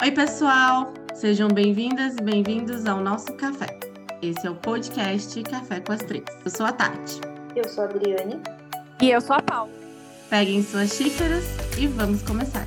Oi, 0.00 0.12
pessoal! 0.12 0.94
Sejam 1.12 1.48
bem-vindas 1.48 2.14
e 2.14 2.22
bem-vindos 2.22 2.86
ao 2.86 3.00
nosso 3.00 3.36
café. 3.36 3.66
Esse 4.22 4.46
é 4.46 4.50
o 4.50 4.54
podcast 4.54 5.42
Café 5.42 5.80
com 5.80 5.90
as 5.90 5.98
Três. 5.98 6.24
Eu 6.44 6.50
sou 6.52 6.66
a 6.66 6.72
Tati. 6.72 7.20
Eu 7.56 7.68
sou 7.68 7.82
a 7.82 7.88
Adriane. 7.88 8.40
E 9.02 9.10
eu 9.10 9.20
sou 9.20 9.34
a 9.34 9.42
Paula. 9.42 9.72
Peguem 10.30 10.62
suas 10.62 10.92
xícaras 10.92 11.44
e 11.76 11.88
vamos 11.88 12.22
começar. 12.22 12.64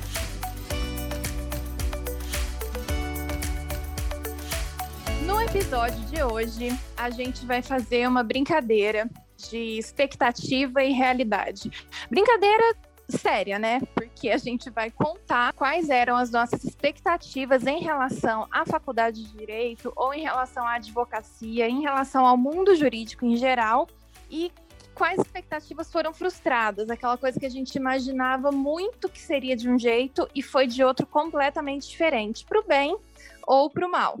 No 5.24 5.40
episódio 5.40 6.04
de 6.04 6.22
hoje, 6.22 6.68
a 6.98 7.08
gente 7.08 7.46
vai 7.46 7.62
fazer 7.62 8.06
uma 8.06 8.22
brincadeira 8.22 9.08
de 9.38 9.78
expectativa 9.78 10.84
e 10.84 10.92
realidade. 10.92 11.70
Brincadeira 12.10 12.76
séria, 13.08 13.58
né? 13.58 13.80
Porque 14.22 14.30
a 14.32 14.38
gente 14.38 14.70
vai 14.70 14.88
contar 14.88 15.52
quais 15.52 15.90
eram 15.90 16.14
as 16.14 16.30
nossas 16.30 16.62
expectativas 16.62 17.66
em 17.66 17.80
relação 17.80 18.46
à 18.52 18.64
faculdade 18.64 19.24
de 19.24 19.36
direito 19.36 19.92
ou 19.96 20.14
em 20.14 20.22
relação 20.22 20.64
à 20.64 20.74
advocacia, 20.74 21.68
em 21.68 21.80
relação 21.80 22.24
ao 22.24 22.36
mundo 22.36 22.76
jurídico 22.76 23.26
em 23.26 23.34
geral 23.34 23.88
e 24.30 24.52
quais 24.94 25.18
expectativas 25.18 25.90
foram 25.90 26.14
frustradas, 26.14 26.88
aquela 26.88 27.18
coisa 27.18 27.40
que 27.40 27.46
a 27.46 27.50
gente 27.50 27.74
imaginava 27.74 28.52
muito 28.52 29.08
que 29.08 29.18
seria 29.18 29.56
de 29.56 29.68
um 29.68 29.76
jeito 29.76 30.28
e 30.32 30.40
foi 30.40 30.68
de 30.68 30.84
outro 30.84 31.04
completamente 31.04 31.88
diferente, 31.88 32.44
para 32.44 32.60
o 32.60 32.64
bem 32.64 32.96
ou 33.44 33.68
para 33.70 33.84
o 33.84 33.90
mal. 33.90 34.20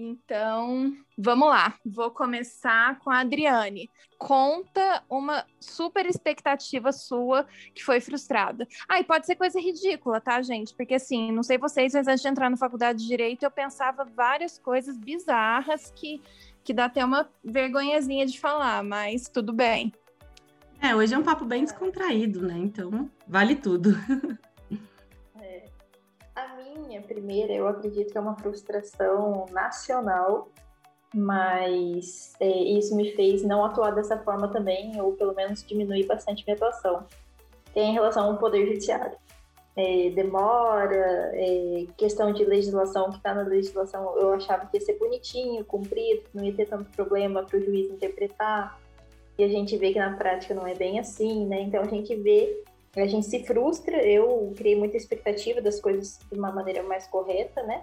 Então, 0.00 0.96
vamos 1.18 1.48
lá. 1.48 1.74
Vou 1.84 2.08
começar 2.12 3.00
com 3.00 3.10
a 3.10 3.18
Adriane. 3.18 3.90
Conta 4.16 5.02
uma 5.10 5.44
super 5.58 6.06
expectativa 6.06 6.92
sua 6.92 7.44
que 7.74 7.84
foi 7.84 8.00
frustrada. 8.00 8.64
Ah, 8.88 9.00
e 9.00 9.04
pode 9.04 9.26
ser 9.26 9.34
coisa 9.34 9.60
ridícula, 9.60 10.20
tá, 10.20 10.40
gente? 10.40 10.72
Porque 10.72 10.94
assim, 10.94 11.32
não 11.32 11.42
sei 11.42 11.58
vocês, 11.58 11.94
mas 11.94 12.06
antes 12.06 12.22
de 12.22 12.28
entrar 12.28 12.48
na 12.48 12.56
faculdade 12.56 13.00
de 13.00 13.08
direito, 13.08 13.42
eu 13.42 13.50
pensava 13.50 14.04
várias 14.04 14.56
coisas 14.56 14.96
bizarras 14.96 15.92
que 15.96 16.22
que 16.62 16.74
dá 16.74 16.84
até 16.84 17.02
uma 17.02 17.26
vergonhazinha 17.42 18.26
de 18.26 18.38
falar, 18.38 18.84
mas 18.84 19.26
tudo 19.26 19.54
bem. 19.54 19.90
É, 20.82 20.94
hoje 20.94 21.14
é 21.14 21.18
um 21.18 21.22
papo 21.22 21.46
bem 21.46 21.64
descontraído, 21.64 22.46
né? 22.46 22.58
Então, 22.58 23.10
vale 23.26 23.56
tudo. 23.56 23.96
minha 26.76 27.02
primeira, 27.02 27.52
eu 27.52 27.68
acredito 27.68 28.12
que 28.12 28.18
é 28.18 28.20
uma 28.20 28.36
frustração 28.36 29.46
nacional, 29.50 30.48
mas 31.14 32.34
é, 32.40 32.48
isso 32.48 32.94
me 32.96 33.12
fez 33.12 33.42
não 33.42 33.64
atuar 33.64 33.92
dessa 33.92 34.18
forma 34.18 34.48
também, 34.48 35.00
ou 35.00 35.12
pelo 35.12 35.34
menos 35.34 35.64
diminuir 35.64 36.06
bastante 36.06 36.44
minha 36.46 36.56
atuação. 36.56 37.04
Tem 37.72 37.90
em 37.90 37.94
relação 37.94 38.30
ao 38.30 38.38
Poder 38.38 38.66
Judiciário. 38.66 39.16
É, 39.76 40.10
demora, 40.10 41.30
é, 41.34 41.86
questão 41.96 42.32
de 42.32 42.44
legislação 42.44 43.10
que 43.10 43.18
está 43.18 43.32
na 43.32 43.42
legislação, 43.42 44.18
eu 44.18 44.32
achava 44.32 44.66
que 44.66 44.76
ia 44.76 44.80
ser 44.80 44.98
bonitinho, 44.98 45.64
cumprido, 45.64 46.24
não 46.34 46.44
ia 46.44 46.52
ter 46.52 46.66
tanto 46.66 46.90
problema 46.90 47.44
para 47.44 47.58
o 47.58 47.64
juiz 47.64 47.88
interpretar, 47.88 48.76
e 49.38 49.44
a 49.44 49.48
gente 49.48 49.76
vê 49.76 49.92
que 49.92 49.98
na 50.00 50.16
prática 50.16 50.52
não 50.52 50.66
é 50.66 50.74
bem 50.74 50.98
assim, 50.98 51.46
né? 51.46 51.60
Então 51.60 51.80
a 51.80 51.86
gente 51.86 52.12
vê 52.16 52.64
a 53.00 53.06
gente 53.06 53.26
se 53.26 53.44
frustra. 53.44 54.04
Eu 54.04 54.52
criei 54.56 54.76
muita 54.76 54.96
expectativa 54.96 55.60
das 55.60 55.80
coisas 55.80 56.18
de 56.30 56.38
uma 56.38 56.52
maneira 56.52 56.82
mais 56.82 57.06
correta, 57.06 57.62
né? 57.62 57.82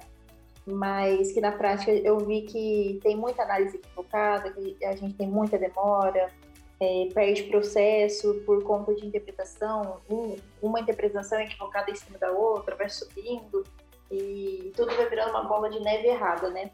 Mas 0.66 1.32
que 1.32 1.40
na 1.40 1.52
prática 1.52 1.92
eu 1.92 2.18
vi 2.20 2.42
que 2.42 3.00
tem 3.04 3.16
muita 3.16 3.44
análise 3.44 3.78
equivocada, 3.78 4.52
que 4.52 4.84
a 4.84 4.96
gente 4.96 5.14
tem 5.14 5.28
muita 5.28 5.58
demora, 5.58 6.32
é, 6.80 7.08
perde 7.14 7.44
processo 7.44 8.42
por 8.46 8.64
conta 8.64 8.94
de 8.94 9.06
interpretação, 9.06 10.02
um, 10.10 10.36
uma 10.62 10.80
interpretação 10.80 11.40
equivocada 11.40 11.92
em 11.92 11.96
cima 11.96 12.18
da 12.18 12.32
outra, 12.32 12.76
vai 12.76 12.90
subindo 12.90 13.64
e 14.12 14.72
tudo 14.76 14.96
vai 14.96 15.08
virando 15.08 15.32
uma 15.32 15.44
bola 15.44 15.70
de 15.70 15.80
neve 15.80 16.08
errada, 16.08 16.50
né? 16.50 16.72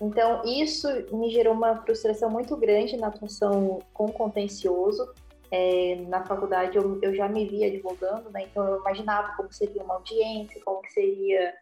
Então, 0.00 0.42
isso 0.44 0.88
me 1.12 1.30
gerou 1.30 1.54
uma 1.54 1.76
frustração 1.82 2.28
muito 2.28 2.56
grande 2.56 2.96
na 2.96 3.06
atuação 3.06 3.80
com 3.92 4.08
contencioso, 4.08 5.08
é, 5.50 5.96
na 6.08 6.24
faculdade 6.24 6.76
eu, 6.76 6.98
eu 7.02 7.14
já 7.14 7.28
me 7.28 7.46
via 7.46 7.68
advogando, 7.68 8.30
né? 8.30 8.44
Então 8.44 8.66
eu 8.66 8.80
imaginava 8.80 9.36
como 9.36 9.52
seria 9.52 9.82
uma 9.82 9.94
audiência, 9.94 10.60
como 10.64 10.80
seria 10.90 11.54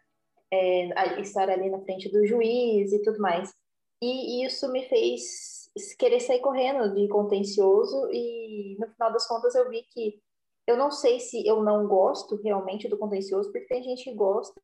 é, 0.51 1.21
estar 1.21 1.49
ali 1.49 1.69
na 1.69 1.81
frente 1.81 2.09
do 2.09 2.25
juiz 2.25 2.91
e 2.91 3.01
tudo 3.01 3.19
mais. 3.19 3.53
E 4.01 4.45
isso 4.45 4.71
me 4.71 4.87
fez 4.87 5.71
querer 5.97 6.19
sair 6.19 6.39
correndo 6.39 6.93
de 6.93 7.07
contencioso 7.07 8.09
e 8.11 8.75
no 8.79 8.87
final 8.89 9.11
das 9.11 9.27
contas 9.27 9.55
eu 9.55 9.69
vi 9.69 9.83
que 9.83 10.19
eu 10.67 10.77
não 10.77 10.91
sei 10.91 11.19
se 11.19 11.45
eu 11.47 11.63
não 11.63 11.87
gosto 11.87 12.35
realmente 12.41 12.87
do 12.87 12.97
contencioso, 12.97 13.51
porque 13.51 13.67
tem 13.67 13.83
gente 13.83 14.03
que 14.03 14.13
gosta 14.13 14.61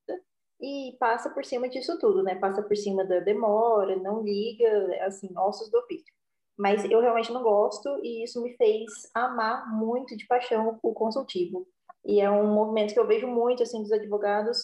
e 0.61 0.95
passa 0.99 1.29
por 1.29 1.43
cima 1.45 1.69
disso 1.69 1.97
tudo, 1.99 2.23
né? 2.23 2.35
Passa 2.35 2.61
por 2.61 2.75
cima 2.75 3.03
da 3.05 3.19
demora, 3.19 3.95
não 3.97 4.21
liga, 4.23 5.05
assim, 5.05 5.29
ossos 5.37 5.69
do 5.69 5.79
ofício 5.79 6.13
mas 6.59 6.83
eu 6.91 6.99
realmente 6.99 7.31
não 7.31 7.41
gosto 7.41 7.87
e 8.03 8.21
isso 8.21 8.43
me 8.43 8.53
fez 8.57 8.91
amar 9.15 9.73
muito 9.73 10.17
de 10.17 10.27
paixão 10.27 10.77
o 10.83 10.93
consultivo. 10.93 11.65
E 12.03 12.19
é 12.19 12.29
um 12.29 12.53
movimento 12.53 12.93
que 12.93 12.99
eu 12.99 13.07
vejo 13.07 13.27
muito 13.27 13.63
assim 13.63 13.81
dos 13.81 13.93
advogados 13.93 14.57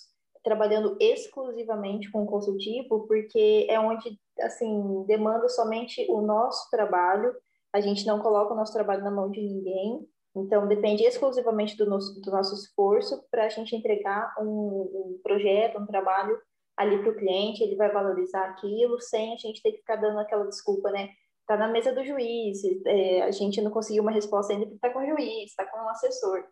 trabalhando 0.43 0.97
exclusivamente 0.99 2.11
com 2.11 2.23
o 2.23 2.27
consultivo, 2.27 3.07
porque 3.07 3.65
é 3.69 3.79
onde 3.79 4.19
assim 4.41 5.05
demanda 5.07 5.47
somente 5.47 6.05
o 6.09 6.19
nosso 6.21 6.69
trabalho. 6.69 7.33
A 7.71 7.79
gente 7.79 8.05
não 8.05 8.19
coloca 8.19 8.53
o 8.53 8.57
nosso 8.57 8.73
trabalho 8.73 9.01
na 9.01 9.09
mão 9.09 9.31
de 9.31 9.41
ninguém. 9.41 10.05
Então, 10.35 10.67
depende 10.67 11.03
exclusivamente 11.03 11.77
do 11.77 11.85
nosso, 11.85 12.19
do 12.19 12.29
nosso 12.29 12.55
esforço 12.55 13.23
para 13.31 13.45
a 13.45 13.49
gente 13.49 13.73
entregar 13.73 14.35
um, 14.37 14.43
um, 14.45 15.19
projeto, 15.23 15.79
um 15.79 15.85
trabalho 15.85 16.37
ali 16.75 17.01
para 17.01 17.11
o 17.11 17.15
cliente, 17.15 17.63
ele 17.63 17.77
vai 17.77 17.89
valorizar 17.89 18.49
aquilo 18.49 18.99
sem 18.99 19.33
a 19.33 19.37
gente 19.37 19.61
ter 19.61 19.71
que 19.71 19.77
ficar 19.77 19.95
dando 19.95 20.19
aquela 20.19 20.45
desculpa, 20.45 20.91
né? 20.91 21.09
Está 21.45 21.55
na 21.55 21.67
mesa 21.67 21.93
do 21.93 22.03
juiz, 22.03 22.59
é, 22.85 23.21
a 23.21 23.31
gente 23.31 23.61
não 23.61 23.69
conseguiu 23.69 24.01
uma 24.01 24.11
resposta 24.11 24.51
ainda 24.51 24.65
porque 24.65 24.77
está 24.77 24.89
com 24.89 24.99
o 24.99 25.05
juiz, 25.05 25.51
está 25.51 25.65
com 25.65 25.77
um 25.77 25.89
assessor. 25.89 26.43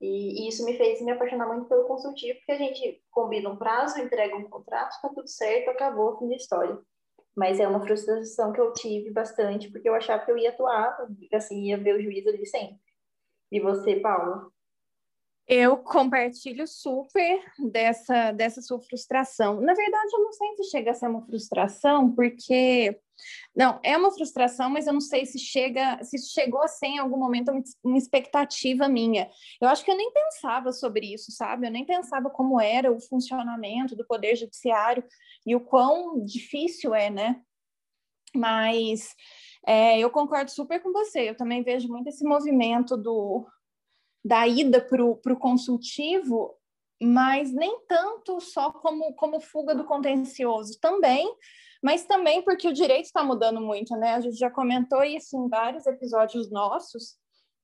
E, 0.00 0.44
e, 0.44 0.48
isso 0.48 0.64
me 0.64 0.76
fez 0.76 1.00
me 1.02 1.12
apaixonar 1.12 1.46
muito 1.46 1.68
pelo 1.68 1.86
consultivo, 1.86 2.36
porque 2.38 2.52
a 2.52 2.58
gente 2.58 3.02
combina 3.10 3.48
um 3.48 3.56
prazo, 3.56 4.00
entrega 4.00 4.36
um 4.36 4.48
contrato, 4.48 4.92
está 4.92 5.08
tudo 5.08 5.28
certo, 5.28 5.70
acabou, 5.70 6.18
fim 6.18 6.28
da 6.28 6.36
história. 6.36 6.78
Mas 7.36 7.60
é 7.60 7.68
uma 7.68 7.80
frustração 7.80 8.52
que 8.52 8.60
eu 8.60 8.72
tive 8.72 9.10
bastante, 9.10 9.70
porque 9.70 9.88
eu 9.88 9.94
achava 9.94 10.24
que 10.24 10.32
eu 10.32 10.38
ia 10.38 10.50
atuar, 10.50 10.96
assim, 11.32 11.68
ia 11.68 11.78
ver 11.78 11.94
o 11.94 12.02
juiz 12.02 12.26
ali 12.26 12.44
sempre. 12.44 12.80
E 13.52 13.60
você, 13.60 13.96
Paula? 14.00 14.50
Eu 15.46 15.76
compartilho 15.78 16.66
super 16.66 17.40
dessa, 17.58 18.32
dessa 18.32 18.62
sua 18.62 18.80
frustração. 18.80 19.60
Na 19.60 19.74
verdade, 19.74 20.14
eu 20.14 20.22
não 20.22 20.32
sei 20.32 20.56
se 20.56 20.70
chega 20.70 20.92
a 20.92 20.94
ser 20.94 21.08
uma 21.08 21.26
frustração, 21.26 22.10
porque 22.14 22.98
não, 23.54 23.80
é 23.82 23.96
uma 23.96 24.12
frustração, 24.12 24.70
mas 24.70 24.86
eu 24.86 24.92
não 24.92 25.00
sei 25.00 25.26
se 25.26 25.38
chega, 25.38 26.02
se 26.02 26.18
chegou 26.32 26.62
a 26.62 26.68
ser 26.68 26.86
em 26.86 26.98
algum 26.98 27.18
momento 27.18 27.52
uma 27.82 27.98
expectativa 27.98 28.88
minha. 28.88 29.30
Eu 29.60 29.68
acho 29.68 29.84
que 29.84 29.90
eu 29.90 29.96
nem 29.96 30.12
pensava 30.12 30.72
sobre 30.72 31.12
isso, 31.12 31.32
sabe? 31.32 31.66
Eu 31.66 31.70
nem 31.70 31.84
pensava 31.84 32.30
como 32.30 32.60
era 32.60 32.92
o 32.92 33.00
funcionamento 33.00 33.96
do 33.96 34.06
poder 34.06 34.36
judiciário 34.36 35.04
e 35.46 35.54
o 35.54 35.60
quão 35.60 36.24
difícil 36.24 36.94
é, 36.94 37.10
né? 37.10 37.40
Mas 38.34 39.14
é, 39.66 39.98
eu 39.98 40.10
concordo 40.10 40.50
super 40.50 40.80
com 40.82 40.92
você. 40.92 41.30
Eu 41.30 41.36
também 41.36 41.62
vejo 41.62 41.88
muito 41.88 42.08
esse 42.08 42.24
movimento 42.24 42.96
do 42.96 43.46
da 44.24 44.46
ida 44.46 44.80
para 44.80 45.02
o 45.02 45.38
consultivo, 45.38 46.54
mas 47.02 47.52
nem 47.52 47.80
tanto 47.86 48.40
só 48.40 48.70
como, 48.70 49.14
como 49.14 49.40
fuga 49.40 49.74
do 49.74 49.84
contencioso, 49.84 50.78
também, 50.78 51.34
mas 51.82 52.04
também 52.04 52.42
porque 52.42 52.68
o 52.68 52.72
direito 52.72 53.06
está 53.06 53.22
mudando 53.22 53.60
muito, 53.60 53.96
né? 53.96 54.14
A 54.14 54.20
gente 54.20 54.36
já 54.36 54.50
comentou 54.50 55.02
isso 55.02 55.36
em 55.36 55.48
vários 55.48 55.86
episódios 55.86 56.50
nossos. 56.50 57.16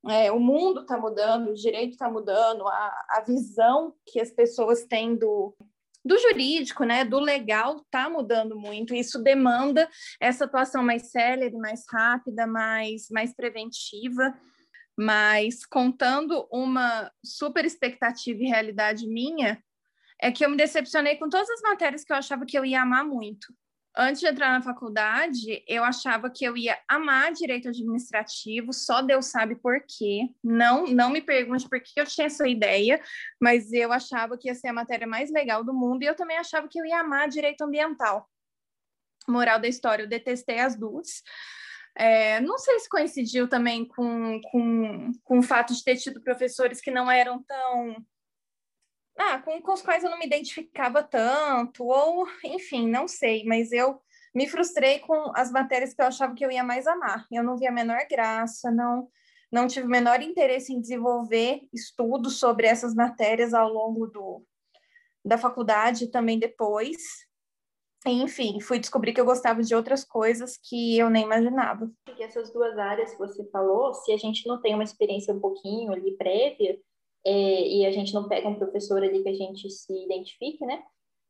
É, 0.09 0.31
o 0.31 0.39
mundo 0.39 0.83
está 0.83 0.99
mudando, 0.99 1.51
o 1.51 1.55
direito 1.55 1.93
está 1.93 2.11
mudando, 2.11 2.67
a, 2.67 3.07
a 3.11 3.25
visão 3.27 3.93
que 4.07 4.21
as 4.21 4.31
pessoas 4.31 4.85
têm 4.85 5.17
do, 5.17 5.55
do 6.05 6.17
jurídico, 6.19 6.85
né, 6.85 7.05
do 7.05 7.19
legal, 7.19 7.79
está 7.79 8.09
mudando 8.09 8.59
muito. 8.59 8.95
Isso 8.95 9.21
demanda 9.23 9.89
essa 10.21 10.45
atuação 10.45 10.83
mais 10.83 11.11
célere, 11.11 11.57
mais 11.57 11.85
rápida, 11.91 12.47
mais, 12.47 13.09
mais 13.11 13.35
preventiva 13.35 14.33
mas 14.97 15.67
contando 15.67 16.49
uma 16.51 17.13
super 17.23 17.65
expectativa 17.65 18.43
e 18.43 18.47
realidade 18.47 19.07
minha, 19.07 19.63
é 20.21 20.33
que 20.33 20.45
eu 20.45 20.49
me 20.49 20.57
decepcionei 20.57 21.17
com 21.17 21.29
todas 21.29 21.51
as 21.51 21.61
matérias 21.61 22.03
que 22.03 22.13
eu 22.13 22.17
achava 22.17 22.47
que 22.47 22.59
eu 22.59 22.65
ia 22.65 22.81
amar 22.81 23.05
muito. 23.05 23.47
Antes 23.99 24.21
de 24.21 24.27
entrar 24.27 24.53
na 24.53 24.61
faculdade, 24.61 25.65
eu 25.67 25.83
achava 25.83 26.29
que 26.29 26.45
eu 26.45 26.55
ia 26.55 26.79
amar 26.87 27.33
direito 27.33 27.69
administrativo, 27.69 28.71
só 28.71 29.01
Deus 29.01 29.27
sabe 29.27 29.57
por 29.57 29.81
quê. 29.89 30.29
Não, 30.45 30.87
não 30.87 31.09
me 31.09 31.23
pergunte 31.23 31.67
por 31.67 31.81
que 31.81 31.99
eu 31.99 32.05
tinha 32.05 32.27
essa 32.27 32.47
ideia, 32.47 33.01
mas 33.41 33.73
eu 33.73 33.91
achava 33.91 34.37
que 34.37 34.49
ia 34.49 34.55
ser 34.55 34.69
a 34.69 34.73
matéria 34.75 35.07
mais 35.07 35.31
legal 35.33 35.65
do 35.65 35.73
mundo 35.73 36.03
e 36.03 36.07
eu 36.07 36.15
também 36.15 36.37
achava 36.37 36.69
que 36.69 36.79
eu 36.79 36.85
ia 36.85 37.01
amar 37.01 37.27
direito 37.29 37.63
ambiental. 37.63 38.29
Moral 39.27 39.59
da 39.59 39.67
história, 39.67 40.03
eu 40.03 40.09
detestei 40.09 40.59
as 40.59 40.77
duas. 40.77 41.23
É, 41.97 42.39
não 42.43 42.59
sei 42.59 42.79
se 42.81 42.91
coincidiu 42.91 43.49
também 43.49 43.89
com, 43.89 44.39
com, 44.51 45.13
com 45.25 45.39
o 45.39 45.43
fato 45.43 45.73
de 45.73 45.83
ter 45.83 45.97
tido 45.97 46.23
professores 46.23 46.83
que 46.83 46.91
não 46.91 47.11
eram 47.11 47.43
tão 47.43 47.97
ah, 49.19 49.39
com, 49.43 49.61
com 49.63 49.73
os 49.73 49.83
quais 49.83 50.05
eu 50.05 50.11
não 50.11 50.19
me 50.19 50.27
identificava 50.27 51.03
tanto, 51.03 51.85
ou 51.85 52.27
enfim, 52.45 52.89
não 52.89 53.09
sei, 53.09 53.45
mas 53.45 53.73
eu 53.73 54.01
me 54.35 54.47
frustrei 54.49 54.99
com 54.99 55.33
as 55.35 55.51
matérias 55.51 55.95
que 55.95 56.03
eu 56.03 56.07
achava 56.07 56.35
que 56.35 56.45
eu 56.45 56.51
ia 56.51 56.63
mais 56.63 56.87
amar. 56.87 57.27
Eu 57.33 57.43
não 57.43 57.57
vi 57.57 57.67
a 57.67 57.73
menor 57.73 58.07
graça, 58.11 58.71
não 58.71 59.09
não 59.51 59.69
tive 59.69 59.87
o 59.87 59.91
menor 59.91 60.21
interesse 60.21 60.73
em 60.73 60.81
desenvolver 60.81 61.61
estudos 61.73 62.39
sobre 62.39 62.67
essas 62.67 62.95
matérias 62.95 63.55
ao 63.55 63.73
longo 63.73 64.07
do, 64.07 64.45
da 65.25 65.39
faculdade 65.39 66.11
também 66.11 66.39
depois. 66.39 66.97
Enfim, 68.05 68.61
fui 68.61 68.79
descobrir 68.79 69.13
que 69.13 69.21
eu 69.21 69.25
gostava 69.25 69.63
de 69.63 69.75
outras 69.75 70.05
coisas 70.05 70.57
que 70.57 70.99
eu 70.99 71.09
nem 71.09 71.25
imaginava. 71.25 71.91
E 72.17 72.23
essas 72.23 72.53
duas 72.53 72.77
áreas 72.79 73.13
que 73.13 73.19
você 73.19 73.45
falou, 73.51 73.95
se 73.95 74.13
a 74.13 74.17
gente 74.17 74.47
não 74.47 74.61
tem 74.61 74.75
uma 74.75 74.85
experiência 74.85 75.33
um 75.33 75.41
pouquinho 75.41 75.93
ali 75.93 76.17
prévia, 76.17 76.79
é, 77.27 77.69
e 77.69 77.85
a 77.85 77.91
gente 77.91 78.15
não 78.15 78.29
pega 78.29 78.49
um 78.49 78.55
professor 78.55 79.03
ali 79.03 79.21
que 79.21 79.29
a 79.29 79.35
gente 79.35 79.69
se 79.69 79.93
identifique, 80.05 80.65
né? 80.65 80.81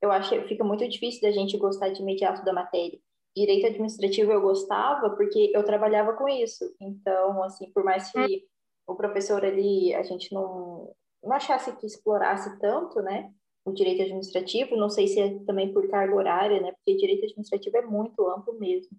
Eu 0.02 0.12
acho 0.12 0.28
que 0.28 0.48
fica 0.48 0.62
muito 0.62 0.86
difícil 0.86 1.22
da 1.22 1.30
gente 1.30 1.56
gostar 1.56 1.88
de 1.88 2.02
imediato 2.02 2.44
da 2.44 2.52
matéria. 2.52 2.98
Direito 3.34 3.66
administrativo 3.66 4.30
eu 4.30 4.42
gostava 4.42 5.08
porque 5.16 5.50
eu 5.54 5.64
trabalhava 5.64 6.12
com 6.12 6.28
isso. 6.28 6.64
Então, 6.78 7.42
assim, 7.42 7.70
por 7.72 7.82
mais 7.82 8.12
que 8.12 8.44
o 8.86 8.94
professor 8.94 9.42
ali, 9.42 9.94
a 9.94 10.02
gente 10.02 10.34
não, 10.34 10.92
não 11.24 11.32
achasse 11.32 11.74
que 11.76 11.86
explorasse 11.86 12.58
tanto, 12.58 13.00
né? 13.00 13.32
O 13.64 13.72
direito 13.72 14.02
administrativo, 14.02 14.76
não 14.76 14.90
sei 14.90 15.08
se 15.08 15.18
é 15.18 15.38
também 15.46 15.72
por 15.72 15.88
carga 15.88 16.14
horária, 16.14 16.60
né? 16.60 16.72
Porque 16.72 16.94
direito 16.94 17.24
administrativo 17.24 17.78
é 17.78 17.82
muito 17.82 18.28
amplo 18.28 18.52
mesmo 18.58 18.94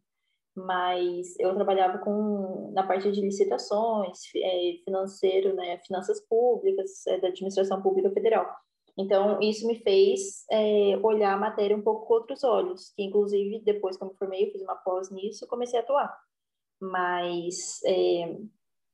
mas 0.57 1.37
eu 1.39 1.53
trabalhava 1.53 1.99
com 1.99 2.71
na 2.73 2.81
parte 2.81 3.11
de 3.11 3.21
licitações, 3.21 4.17
é, 4.35 4.79
financeiro, 4.83 5.53
né, 5.53 5.77
finanças 5.85 6.19
públicas, 6.27 7.05
é, 7.05 7.19
da 7.19 7.27
administração 7.27 7.79
pública 7.79 8.09
federal. 8.09 8.51
Então, 8.97 9.39
isso 9.39 9.67
me 9.67 9.75
fez 9.75 10.43
é, 10.49 10.97
olhar 11.03 11.33
a 11.33 11.37
matéria 11.37 11.77
um 11.77 11.83
pouco 11.83 12.07
com 12.07 12.15
outros 12.15 12.43
olhos, 12.43 12.91
que 12.95 13.03
inclusive 13.03 13.61
depois 13.63 13.95
que 13.95 14.03
eu 14.03 14.07
me 14.07 14.15
formei, 14.15 14.47
eu 14.47 14.51
fiz 14.51 14.63
uma 14.63 14.75
pós 14.75 15.11
nisso, 15.11 15.45
comecei 15.47 15.77
a 15.79 15.83
atuar. 15.83 16.17
Mas 16.81 17.79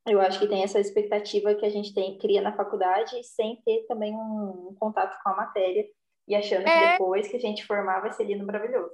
eu 0.05 0.19
acho 0.19 0.39
que 0.39 0.47
tem 0.47 0.63
essa 0.63 0.81
expectativa 0.81 1.55
que 1.55 1.65
a 1.65 1.69
gente 1.69 1.93
tem, 1.93 2.17
cria 2.17 2.41
na 2.41 2.55
faculdade, 2.55 3.23
sem 3.23 3.61
ter 3.63 3.85
também 3.87 4.13
um, 4.13 4.69
um 4.71 4.75
contato 4.77 5.17
com 5.23 5.29
a 5.29 5.35
matéria, 5.35 5.85
e 6.27 6.35
achando 6.35 6.65
que 6.65 6.69
é. 6.69 6.91
depois 6.91 7.29
que 7.29 7.37
a 7.37 7.39
gente 7.39 7.65
formar 7.65 8.01
vai 8.01 8.11
ser 8.11 8.25
lindo 8.25 8.45
maravilhoso. 8.45 8.93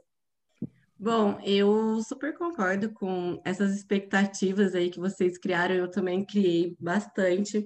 Bom, 1.01 1.39
eu 1.45 2.03
super 2.03 2.37
concordo 2.37 2.91
com 2.91 3.41
essas 3.45 3.73
expectativas 3.73 4.75
aí 4.75 4.89
que 4.89 4.99
vocês 4.99 5.37
criaram, 5.37 5.73
eu 5.73 5.89
também 5.89 6.25
criei 6.25 6.75
bastante, 6.77 7.65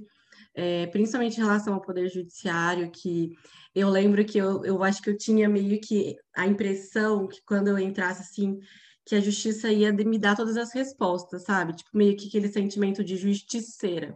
é, 0.53 0.85
principalmente 0.87 1.37
em 1.39 1.43
relação 1.43 1.73
ao 1.73 1.81
Poder 1.81 2.07
Judiciário, 2.09 2.91
que 2.91 3.31
eu 3.73 3.89
lembro 3.89 4.23
que 4.23 4.37
eu, 4.37 4.63
eu 4.63 4.83
acho 4.83 5.01
que 5.01 5.09
eu 5.09 5.17
tinha 5.17 5.49
meio 5.49 5.81
que 5.81 6.15
a 6.35 6.45
impressão 6.45 7.27
que 7.27 7.41
quando 7.43 7.69
eu 7.69 7.79
entrasse 7.79 8.21
assim, 8.21 8.59
que 9.03 9.15
a 9.15 9.19
justiça 9.19 9.71
ia 9.71 9.91
me 9.91 10.19
dar 10.19 10.35
todas 10.35 10.55
as 10.55 10.71
respostas, 10.71 11.41
sabe? 11.43 11.75
Tipo, 11.75 11.89
meio 11.97 12.15
que 12.15 12.27
aquele 12.27 12.49
sentimento 12.49 13.03
de 13.03 13.17
justiceira. 13.17 14.15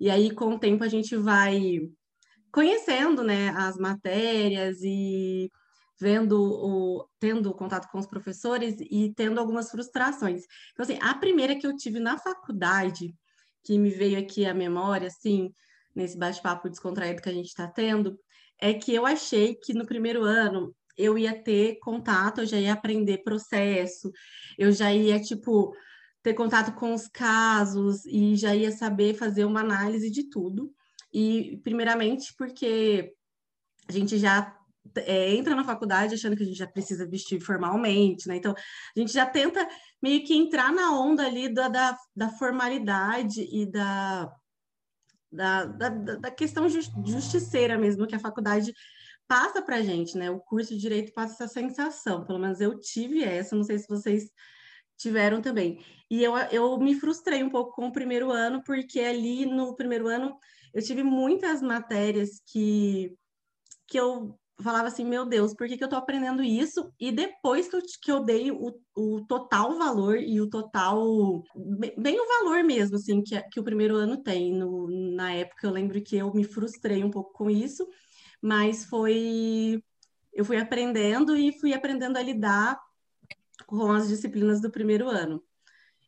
E 0.00 0.08
aí, 0.08 0.30
com 0.30 0.54
o 0.54 0.58
tempo, 0.58 0.82
a 0.82 0.88
gente 0.88 1.14
vai 1.16 1.82
conhecendo, 2.50 3.22
né, 3.22 3.50
as 3.50 3.76
matérias 3.76 4.78
e 4.82 5.50
vendo 6.04 6.38
o, 6.38 7.08
tendo 7.18 7.54
contato 7.54 7.90
com 7.90 7.98
os 7.98 8.06
professores 8.06 8.76
e 8.78 9.14
tendo 9.16 9.40
algumas 9.40 9.70
frustrações. 9.70 10.42
Então, 10.72 10.84
assim, 10.84 10.98
a 11.00 11.14
primeira 11.14 11.56
que 11.56 11.66
eu 11.66 11.74
tive 11.74 11.98
na 11.98 12.18
faculdade, 12.18 13.14
que 13.64 13.78
me 13.78 13.88
veio 13.88 14.18
aqui 14.18 14.44
à 14.44 14.52
memória, 14.52 15.08
assim, 15.08 15.50
nesse 15.96 16.18
bate-papo 16.18 16.68
descontraído 16.68 17.22
que 17.22 17.28
a 17.30 17.32
gente 17.32 17.46
está 17.46 17.66
tendo, 17.66 18.18
é 18.60 18.74
que 18.74 18.94
eu 18.94 19.06
achei 19.06 19.54
que 19.54 19.72
no 19.72 19.86
primeiro 19.86 20.24
ano 20.24 20.76
eu 20.94 21.16
ia 21.16 21.34
ter 21.42 21.78
contato, 21.80 22.42
eu 22.42 22.46
já 22.46 22.58
ia 22.58 22.74
aprender 22.74 23.24
processo, 23.24 24.12
eu 24.58 24.70
já 24.70 24.92
ia, 24.92 25.18
tipo, 25.18 25.74
ter 26.22 26.34
contato 26.34 26.74
com 26.74 26.92
os 26.92 27.08
casos 27.08 28.04
e 28.04 28.36
já 28.36 28.54
ia 28.54 28.70
saber 28.70 29.14
fazer 29.14 29.46
uma 29.46 29.60
análise 29.60 30.10
de 30.10 30.28
tudo. 30.28 30.70
E, 31.10 31.58
primeiramente, 31.64 32.34
porque 32.36 33.14
a 33.88 33.92
gente 33.92 34.18
já 34.18 34.54
é, 34.96 35.34
entra 35.34 35.54
na 35.54 35.64
faculdade 35.64 36.14
achando 36.14 36.36
que 36.36 36.42
a 36.42 36.46
gente 36.46 36.58
já 36.58 36.66
precisa 36.66 37.06
vestir 37.06 37.40
formalmente, 37.40 38.28
né? 38.28 38.36
Então, 38.36 38.52
a 38.52 39.00
gente 39.00 39.12
já 39.12 39.26
tenta 39.26 39.66
meio 40.02 40.24
que 40.24 40.34
entrar 40.34 40.72
na 40.72 40.98
onda 40.98 41.26
ali 41.26 41.52
da, 41.52 41.68
da, 41.68 41.98
da 42.14 42.28
formalidade 42.28 43.48
e 43.50 43.66
da, 43.66 44.30
da, 45.32 45.64
da, 45.64 45.88
da 45.88 46.30
questão 46.30 46.68
justiceira 46.68 47.78
mesmo 47.78 48.06
que 48.06 48.14
a 48.14 48.20
faculdade 48.20 48.72
passa 49.26 49.62
para 49.62 49.76
a 49.76 49.82
gente, 49.82 50.16
né? 50.16 50.30
O 50.30 50.40
curso 50.40 50.74
de 50.74 50.80
Direito 50.80 51.12
passa 51.12 51.44
essa 51.44 51.52
sensação, 51.52 52.24
pelo 52.24 52.38
menos 52.38 52.60
eu 52.60 52.78
tive 52.78 53.24
essa, 53.24 53.56
não 53.56 53.64
sei 53.64 53.78
se 53.78 53.88
vocês 53.88 54.30
tiveram 54.96 55.40
também. 55.40 55.84
E 56.10 56.22
eu, 56.22 56.36
eu 56.36 56.78
me 56.78 56.94
frustrei 56.94 57.42
um 57.42 57.50
pouco 57.50 57.72
com 57.72 57.88
o 57.88 57.92
primeiro 57.92 58.30
ano, 58.30 58.62
porque 58.64 59.00
ali 59.00 59.46
no 59.46 59.74
primeiro 59.74 60.06
ano 60.08 60.36
eu 60.72 60.82
tive 60.82 61.02
muitas 61.02 61.62
matérias 61.62 62.42
que, 62.46 63.16
que 63.86 63.98
eu 63.98 64.38
falava 64.62 64.88
assim, 64.88 65.04
meu 65.04 65.26
Deus, 65.26 65.54
por 65.54 65.66
que, 65.66 65.76
que 65.76 65.82
eu 65.82 65.86
estou 65.86 65.98
aprendendo 65.98 66.42
isso? 66.42 66.92
E 66.98 67.10
depois 67.10 67.68
que 67.68 67.76
eu, 67.76 67.82
que 68.02 68.12
eu 68.12 68.24
dei 68.24 68.50
o, 68.50 68.72
o 68.96 69.26
total 69.26 69.76
valor 69.76 70.16
e 70.18 70.40
o 70.40 70.48
total, 70.48 71.42
bem 71.98 72.20
o 72.20 72.28
valor 72.28 72.62
mesmo, 72.62 72.96
assim, 72.96 73.22
que, 73.22 73.40
que 73.50 73.60
o 73.60 73.64
primeiro 73.64 73.96
ano 73.96 74.22
tem. 74.22 74.52
No, 74.52 74.88
na 75.16 75.32
época 75.32 75.66
eu 75.66 75.72
lembro 75.72 76.00
que 76.02 76.16
eu 76.16 76.32
me 76.32 76.44
frustrei 76.44 77.02
um 77.02 77.10
pouco 77.10 77.32
com 77.32 77.50
isso, 77.50 77.86
mas 78.40 78.84
foi, 78.84 79.82
eu 80.32 80.44
fui 80.44 80.56
aprendendo 80.56 81.36
e 81.36 81.52
fui 81.58 81.72
aprendendo 81.72 82.16
a 82.16 82.22
lidar 82.22 82.78
com 83.66 83.90
as 83.90 84.08
disciplinas 84.08 84.60
do 84.60 84.70
primeiro 84.70 85.08
ano. 85.08 85.42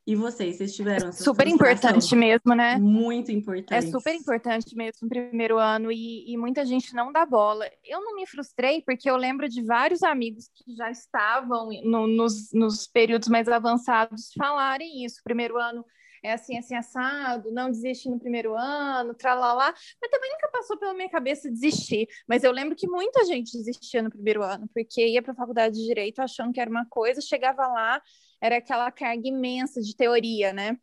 E 0.06 0.14
vocês, 0.14 0.56
vocês 0.56 0.72
tiveram 0.72 1.08
essa 1.08 1.24
Super 1.24 1.48
importante 1.48 2.14
mesmo, 2.14 2.54
né? 2.54 2.78
Muito 2.78 3.32
importante. 3.32 3.74
É 3.74 3.90
super 3.90 4.14
importante 4.14 4.76
mesmo 4.76 5.00
no 5.02 5.08
primeiro 5.08 5.58
ano 5.58 5.90
e, 5.90 6.32
e, 6.32 6.36
muita 6.36 6.64
gente 6.64 6.94
não 6.94 7.10
dá 7.10 7.26
bola. 7.26 7.68
Eu 7.84 8.00
não 8.00 8.14
me 8.14 8.24
frustrei 8.24 8.80
porque 8.82 9.10
eu 9.10 9.16
lembro 9.16 9.48
de 9.48 9.62
vários 9.64 10.04
amigos 10.04 10.48
que 10.54 10.76
já 10.76 10.92
estavam 10.92 11.70
no, 11.82 12.06
nos, 12.06 12.52
nos 12.52 12.86
períodos 12.86 13.26
mais 13.26 13.48
avançados 13.48 14.30
falarem 14.38 15.04
isso. 15.04 15.20
Primeiro 15.24 15.58
ano 15.58 15.84
é 16.22 16.32
assim, 16.32 16.58
assim, 16.58 16.74
assado, 16.74 17.50
não 17.52 17.70
desiste 17.70 18.08
no 18.08 18.18
primeiro 18.18 18.54
ano, 18.56 19.14
tralalá. 19.14 19.72
Mas 20.00 20.10
também 20.10 20.30
nunca 20.32 20.48
passou 20.48 20.76
pela 20.78 20.94
minha 20.94 21.08
cabeça 21.08 21.50
desistir. 21.50 22.06
Mas 22.28 22.44
eu 22.44 22.52
lembro 22.52 22.76
que 22.76 22.88
muita 22.88 23.24
gente 23.24 23.52
desistia 23.52 24.02
no 24.02 24.10
primeiro 24.10 24.42
ano, 24.42 24.68
porque 24.74 25.06
ia 25.06 25.22
para 25.22 25.32
a 25.32 25.36
faculdade 25.36 25.76
de 25.76 25.84
Direito 25.84 26.20
achando 26.20 26.52
que 26.52 26.60
era 26.60 26.70
uma 26.70 26.86
coisa, 26.86 27.20
chegava 27.20 27.66
lá 27.66 28.00
era 28.40 28.58
aquela 28.58 28.90
carga 28.90 29.28
imensa 29.28 29.80
de 29.80 29.96
teoria, 29.96 30.52
né? 30.52 30.78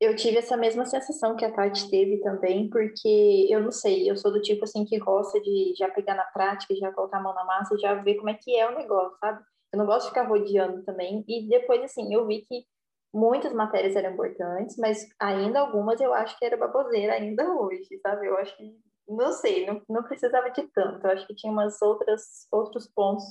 Eu 0.00 0.16
tive 0.16 0.38
essa 0.38 0.56
mesma 0.56 0.84
sensação 0.84 1.36
que 1.36 1.44
a 1.44 1.52
Tati 1.52 1.88
teve 1.88 2.18
também, 2.18 2.68
porque 2.68 3.46
eu 3.48 3.60
não 3.60 3.70
sei, 3.70 4.10
eu 4.10 4.16
sou 4.16 4.32
do 4.32 4.42
tipo 4.42 4.64
assim 4.64 4.84
que 4.84 4.98
gosta 4.98 5.40
de 5.40 5.74
já 5.78 5.88
pegar 5.88 6.16
na 6.16 6.24
prática, 6.24 6.74
já 6.74 6.90
colocar 6.92 7.18
a 7.18 7.22
mão 7.22 7.32
na 7.32 7.44
massa, 7.44 7.78
já 7.78 7.94
ver 7.94 8.16
como 8.16 8.30
é 8.30 8.34
que 8.34 8.56
é 8.56 8.68
o 8.68 8.76
negócio, 8.76 9.16
sabe? 9.20 9.44
Eu 9.72 9.78
não 9.78 9.86
gosto 9.86 10.06
de 10.06 10.08
ficar 10.08 10.28
rodeando 10.28 10.82
também. 10.84 11.24
E 11.28 11.48
depois, 11.48 11.80
assim, 11.82 12.12
eu 12.12 12.26
vi 12.26 12.42
que 12.42 12.64
muitas 13.12 13.52
matérias 13.52 13.94
eram 13.94 14.12
importantes, 14.12 14.76
mas 14.78 15.06
ainda 15.18 15.60
algumas 15.60 16.00
eu 16.00 16.14
acho 16.14 16.38
que 16.38 16.44
era 16.44 16.56
baboseira 16.56 17.14
ainda 17.14 17.52
hoje, 17.54 17.98
sabe? 18.00 18.26
Eu 18.26 18.36
acho 18.38 18.56
que, 18.56 18.74
não 19.06 19.32
sei, 19.32 19.66
não, 19.66 19.82
não 19.88 20.02
precisava 20.02 20.50
de 20.50 20.62
tanto. 20.68 21.06
Eu 21.06 21.10
acho 21.10 21.26
que 21.26 21.34
tinha 21.34 21.52
umas 21.52 21.80
outras, 21.82 22.46
outros 22.50 22.88
pontos 22.88 23.24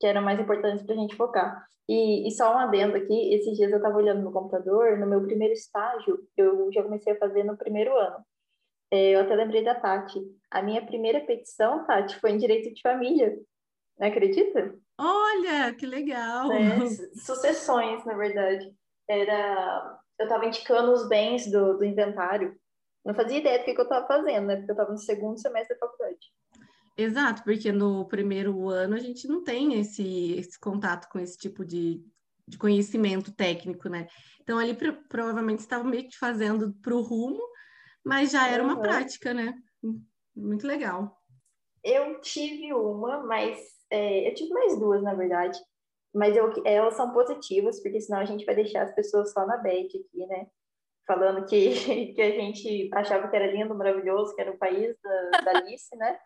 que 0.00 0.06
eram 0.06 0.22
mais 0.22 0.40
importantes 0.40 0.84
para 0.84 0.94
a 0.94 0.98
gente 0.98 1.16
focar. 1.16 1.66
E, 1.88 2.26
e, 2.26 2.30
só 2.32 2.54
um 2.54 2.58
adendo 2.58 2.96
aqui, 2.96 3.34
esses 3.34 3.56
dias 3.56 3.70
eu 3.70 3.76
estava 3.78 3.96
olhando 3.96 4.22
no 4.22 4.32
computador, 4.32 4.98
no 4.98 5.06
meu 5.06 5.22
primeiro 5.22 5.52
estágio, 5.52 6.18
eu 6.36 6.70
já 6.72 6.82
comecei 6.82 7.12
a 7.12 7.18
fazer 7.18 7.44
no 7.44 7.56
primeiro 7.56 7.96
ano. 7.96 8.24
É, 8.90 9.14
eu 9.14 9.20
até 9.20 9.34
lembrei 9.34 9.64
da 9.64 9.74
Tati. 9.74 10.20
A 10.50 10.62
minha 10.62 10.84
primeira 10.84 11.20
petição, 11.20 11.84
Tati, 11.84 12.18
foi 12.20 12.32
em 12.32 12.38
direito 12.38 12.72
de 12.72 12.82
família. 12.82 13.36
Não 13.98 14.08
acredita? 14.08 14.74
Olha, 14.98 15.74
que 15.74 15.86
legal! 15.86 16.52
É, 16.52 16.88
sucessões, 17.14 18.04
na 18.04 18.14
verdade. 18.14 18.72
Era, 19.08 19.98
eu 20.18 20.24
estava 20.24 20.46
indicando 20.46 20.92
os 20.92 21.08
bens 21.08 21.50
do, 21.50 21.78
do 21.78 21.84
inventário. 21.84 22.56
Não 23.04 23.14
fazia 23.14 23.38
ideia 23.38 23.58
do 23.58 23.64
que, 23.64 23.74
que 23.74 23.80
eu 23.80 23.84
estava 23.84 24.06
fazendo, 24.06 24.46
né? 24.46 24.56
Porque 24.56 24.70
eu 24.70 24.74
estava 24.74 24.92
no 24.92 24.98
segundo 24.98 25.40
semestre 25.40 25.76
da 25.76 25.86
faculdade. 25.86 26.32
Exato, 26.96 27.42
porque 27.42 27.72
no 27.72 28.06
primeiro 28.06 28.68
ano 28.68 28.94
a 28.94 28.98
gente 28.98 29.26
não 29.26 29.42
tem 29.42 29.80
esse, 29.80 30.34
esse 30.34 30.60
contato 30.60 31.08
com 31.08 31.18
esse 31.18 31.36
tipo 31.38 31.64
de, 31.64 32.04
de 32.46 32.58
conhecimento 32.58 33.34
técnico, 33.34 33.88
né? 33.88 34.06
Então 34.40 34.58
ali 34.58 34.76
provavelmente 35.08 35.60
estava 35.60 35.84
meio 35.84 36.08
que 36.08 36.18
fazendo 36.18 36.74
para 36.82 36.94
o 36.94 37.00
rumo, 37.00 37.42
mas 38.04 38.30
já 38.30 38.48
era 38.48 38.62
uma 38.62 38.74
uhum. 38.74 38.82
prática, 38.82 39.32
né? 39.32 39.54
Muito 40.34 40.66
legal. 40.66 41.18
Eu 41.82 42.20
tive 42.20 42.72
uma, 42.74 43.24
mas 43.24 43.58
é, 43.90 44.28
eu 44.28 44.34
tive 44.34 44.50
mais 44.50 44.78
duas, 44.78 45.02
na 45.02 45.14
verdade. 45.14 45.58
Mas 46.14 46.36
eu, 46.36 46.52
elas 46.64 46.94
são 46.94 47.12
positivas, 47.12 47.80
porque 47.82 48.00
senão 48.00 48.20
a 48.20 48.24
gente 48.24 48.44
vai 48.44 48.54
deixar 48.54 48.82
as 48.82 48.94
pessoas 48.94 49.32
só 49.32 49.46
na 49.46 49.56
bad 49.56 49.86
aqui, 49.86 50.26
né? 50.26 50.46
Falando 51.06 51.46
que, 51.46 51.72
que 52.14 52.22
a 52.22 52.30
gente 52.30 52.90
achava 52.92 53.28
que 53.28 53.36
era 53.36 53.50
lindo, 53.50 53.74
maravilhoso, 53.74 54.34
que 54.34 54.40
era 54.40 54.50
o 54.50 54.58
país 54.58 54.94
da, 55.02 55.40
da 55.40 55.58
Alice, 55.58 55.96
né? 55.96 56.18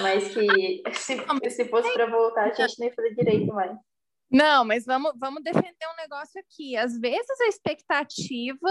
Mas 0.00 0.28
que 0.28 0.82
se, 0.94 1.50
se 1.50 1.64
fosse 1.68 1.92
para 1.92 2.06
voltar, 2.06 2.44
a 2.44 2.52
gente 2.52 2.80
nem 2.80 2.92
fazer 2.92 3.14
direito 3.14 3.52
mais. 3.52 3.76
Não, 4.30 4.64
mas 4.64 4.84
vamos, 4.84 5.12
vamos 5.16 5.42
defender 5.42 5.86
um 5.92 5.96
negócio 5.96 6.40
aqui. 6.40 6.76
Às 6.76 6.98
vezes 6.98 7.40
a 7.40 7.46
expectativa, 7.46 8.70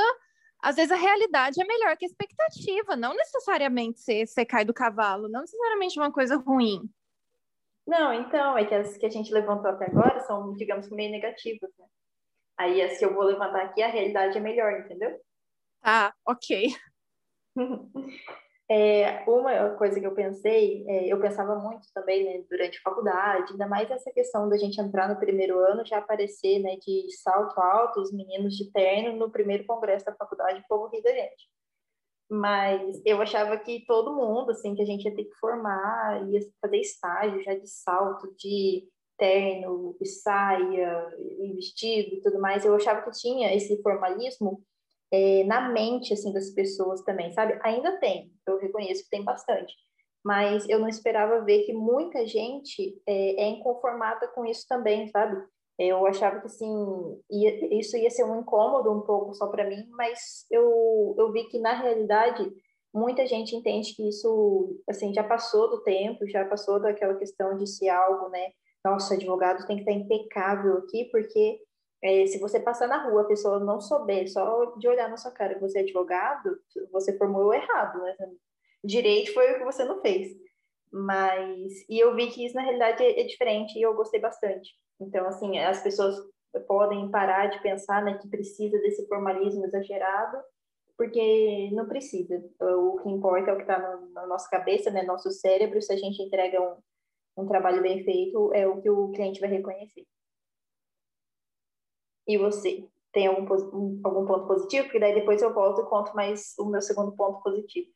às 0.62 0.76
vezes 0.76 0.92
a 0.92 0.96
realidade 0.96 1.62
é 1.62 1.66
melhor 1.66 1.96
que 1.98 2.06
a 2.06 2.10
expectativa. 2.10 2.96
Não 2.96 3.16
necessariamente 3.16 4.00
você, 4.00 4.26
você 4.26 4.46
cai 4.46 4.66
do 4.66 4.74
cavalo, 4.74 5.30
não 5.30 5.42
necessariamente 5.42 6.00
uma 6.00 6.12
coisa 6.12 6.36
ruim. 6.36 6.82
Não, 7.88 8.14
então, 8.14 8.58
é 8.58 8.66
que 8.66 8.74
as 8.74 8.98
que 8.98 9.06
a 9.06 9.10
gente 9.10 9.32
levantou 9.34 9.70
até 9.70 9.86
agora 9.86 10.20
são, 10.22 10.54
digamos, 10.54 10.90
meio 10.90 11.12
negativas, 11.12 11.70
né? 11.78 11.86
Aí 12.58 12.82
as 12.82 12.98
que 12.98 13.06
eu 13.06 13.14
vou 13.14 13.24
levantar 13.24 13.64
aqui, 13.64 13.84
a 13.84 13.88
realidade 13.88 14.38
é 14.38 14.42
melhor, 14.42 14.72
entendeu? 14.80 15.20
Ah, 15.84 16.14
ok. 16.26 16.70
É, 18.68 19.24
uma 19.30 19.76
coisa 19.76 20.00
que 20.00 20.08
eu 20.08 20.16
pensei, 20.16 20.84
é, 20.88 21.06
eu 21.06 21.20
pensava 21.20 21.56
muito 21.56 21.88
também 21.94 22.24
né, 22.26 22.44
durante 22.50 22.80
a 22.80 22.82
faculdade, 22.82 23.52
ainda 23.52 23.68
mais 23.68 23.92
essa 23.92 24.12
questão 24.12 24.50
da 24.50 24.58
gente 24.58 24.82
entrar 24.82 25.08
no 25.08 25.20
primeiro 25.20 25.60
ano, 25.60 25.86
já 25.86 26.00
aparecer 26.00 26.58
né, 26.64 26.76
de 26.78 27.06
salto 27.16 27.60
alto, 27.62 28.02
os 28.02 28.12
meninos 28.12 28.56
de 28.56 28.72
terno 28.72 29.18
no 29.18 29.30
primeiro 29.30 29.66
congresso 29.68 30.04
da 30.04 30.16
faculdade, 30.16 30.62
o 30.62 30.68
povo 30.68 30.88
ri 30.88 31.00
da 31.04 31.12
gente. 31.12 31.48
Mas 32.30 33.02
eu 33.06 33.22
achava 33.22 33.58
que 33.58 33.86
todo 33.86 34.16
mundo, 34.16 34.52
assim, 34.52 34.74
que 34.74 34.82
a 34.82 34.86
gente 34.86 35.06
ia 35.06 35.16
ter 35.16 35.26
que 35.26 35.36
formar, 35.36 36.28
ia 36.30 36.40
fazer 36.62 36.78
estágio 36.78 37.44
já 37.44 37.54
de 37.54 37.68
salto, 37.70 38.34
de 38.36 38.88
terno, 39.18 39.96
e 40.02 40.06
saia, 40.06 41.08
e 41.40 41.54
vestido 41.54 42.16
e 42.16 42.22
tudo 42.22 42.40
mais, 42.40 42.66
eu 42.66 42.76
achava 42.76 43.02
que 43.02 43.12
tinha 43.12 43.54
esse 43.56 43.82
formalismo 43.82 44.62
é, 45.12 45.44
na 45.46 45.70
mente 45.70 46.14
assim 46.14 46.34
das 46.34 46.50
pessoas 46.50 47.02
também, 47.04 47.32
sabe? 47.32 47.60
Ainda 47.64 47.98
tem, 47.98 48.32
eu 48.48 48.58
reconheço 48.60 49.04
que 49.04 49.10
tem 49.10 49.24
bastante, 49.24 49.74
mas 50.24 50.68
eu 50.68 50.80
não 50.80 50.88
esperava 50.88 51.46
ver 51.46 51.64
que 51.64 51.74
muita 51.74 52.26
gente 52.26 53.00
é, 53.08 53.44
é 53.44 53.48
inconformada 53.50 54.28
com 54.30 54.46
isso 54.46 54.66
também, 54.68 55.08
sabe? 55.08 55.42
Eu 55.78 56.06
achava 56.06 56.40
que 56.40 56.46
assim 56.48 57.22
ia, 57.30 57.80
isso 57.80 57.98
ia 57.98 58.10
ser 58.10 58.24
um 58.24 58.40
incômodo 58.40 58.92
um 58.92 59.02
pouco 59.02 59.34
só 59.34 59.48
para 59.48 59.68
mim, 59.68 59.86
mas 59.90 60.46
eu, 60.50 61.16
eu 61.18 61.32
vi 61.32 61.46
que 61.46 61.60
na 61.60 61.74
realidade 61.74 62.50
muita 62.94 63.28
gente 63.28 63.56
entende 63.56 63.94
que 63.94 64.08
isso 64.08 64.80
assim 64.90 65.14
já 65.14 65.24
passou 65.24 65.70
do 65.70 65.84
tempo, 65.84 66.28
já 66.28 66.46
passou 66.46 66.80
daquela 66.80 67.16
questão 67.16 67.58
de 67.58 67.68
ser 67.68 67.90
algo, 67.90 68.30
né? 68.30 68.52
Nossa, 68.86 69.16
advogado 69.16 69.66
tem 69.68 69.78
que 69.78 69.82
estar 69.82 69.92
impecável 69.92 70.78
aqui, 70.78 71.06
porque 71.12 71.60
é, 72.02 72.26
se 72.28 72.40
você 72.40 72.60
passar 72.60 72.88
na 72.88 73.04
rua, 73.10 73.24
a 73.24 73.28
pessoa 73.28 73.60
não 73.60 73.82
souber, 73.82 74.32
só 74.32 74.66
de 74.78 74.88
olhar 74.88 75.10
na 75.10 75.18
sua 75.18 75.32
cara 75.32 75.60
você 75.60 75.80
é 75.80 75.82
advogado, 75.82 76.58
você 76.92 77.18
formou 77.18 77.54
errado, 77.54 78.02
né? 78.02 78.16
Direito 78.84 79.34
foi 79.34 79.52
o 79.52 79.58
que 79.58 79.66
você 79.66 79.84
não 79.84 80.02
fez. 80.02 80.45
Mas, 80.92 81.86
e 81.90 82.00
eu 82.00 82.16
vi 82.16 82.32
que 82.32 82.46
isso 82.46 82.56
na 82.56 82.62
realidade 82.62 83.04
é, 83.04 83.22
é 83.22 83.24
diferente 83.24 83.78
e 83.78 83.82
eu 83.82 83.94
gostei 83.96 84.20
bastante. 84.20 84.76
Então, 85.00 85.28
assim, 85.28 85.60
as 85.60 85.82
pessoas 85.84 86.16
podem 86.68 87.10
parar 87.10 87.48
de 87.48 87.62
pensar 87.62 88.04
né, 88.04 88.18
que 88.18 88.28
precisa 88.28 88.80
desse 88.80 89.06
formalismo 89.08 89.66
exagerado, 89.66 90.38
porque 90.98 91.70
não 91.72 91.86
precisa. 91.88 92.42
O 92.60 92.98
que 93.02 93.10
importa 93.10 93.52
é 93.52 93.54
o 93.54 93.58
que 93.58 93.64
está 93.64 93.80
na 94.14 94.26
nossa 94.28 94.50
cabeça, 94.50 94.90
né, 94.90 95.04
nosso 95.04 95.30
cérebro. 95.32 95.82
Se 95.82 95.92
a 95.92 95.98
gente 95.98 96.22
entrega 96.22 96.62
um, 96.62 97.44
um 97.44 97.48
trabalho 97.48 97.82
bem 97.82 98.04
feito, 98.04 98.54
é 98.54 98.66
o 98.68 98.82
que 98.82 98.90
o 98.90 99.12
cliente 99.12 99.42
vai 99.42 99.50
reconhecer. 99.50 100.06
E 102.28 102.38
você? 102.38 102.88
Tem 103.12 103.28
algum, 103.28 104.02
algum 104.04 104.26
ponto 104.26 104.48
positivo? 104.48 104.86
Porque 104.86 105.00
daí 105.00 105.14
depois 105.14 105.42
eu 105.42 105.54
volto 105.54 105.82
e 105.82 105.86
conto 105.86 106.14
mais 106.16 106.54
o 106.58 106.66
meu 106.66 106.82
segundo 106.82 107.16
ponto 107.16 107.42
positivo. 107.42 107.95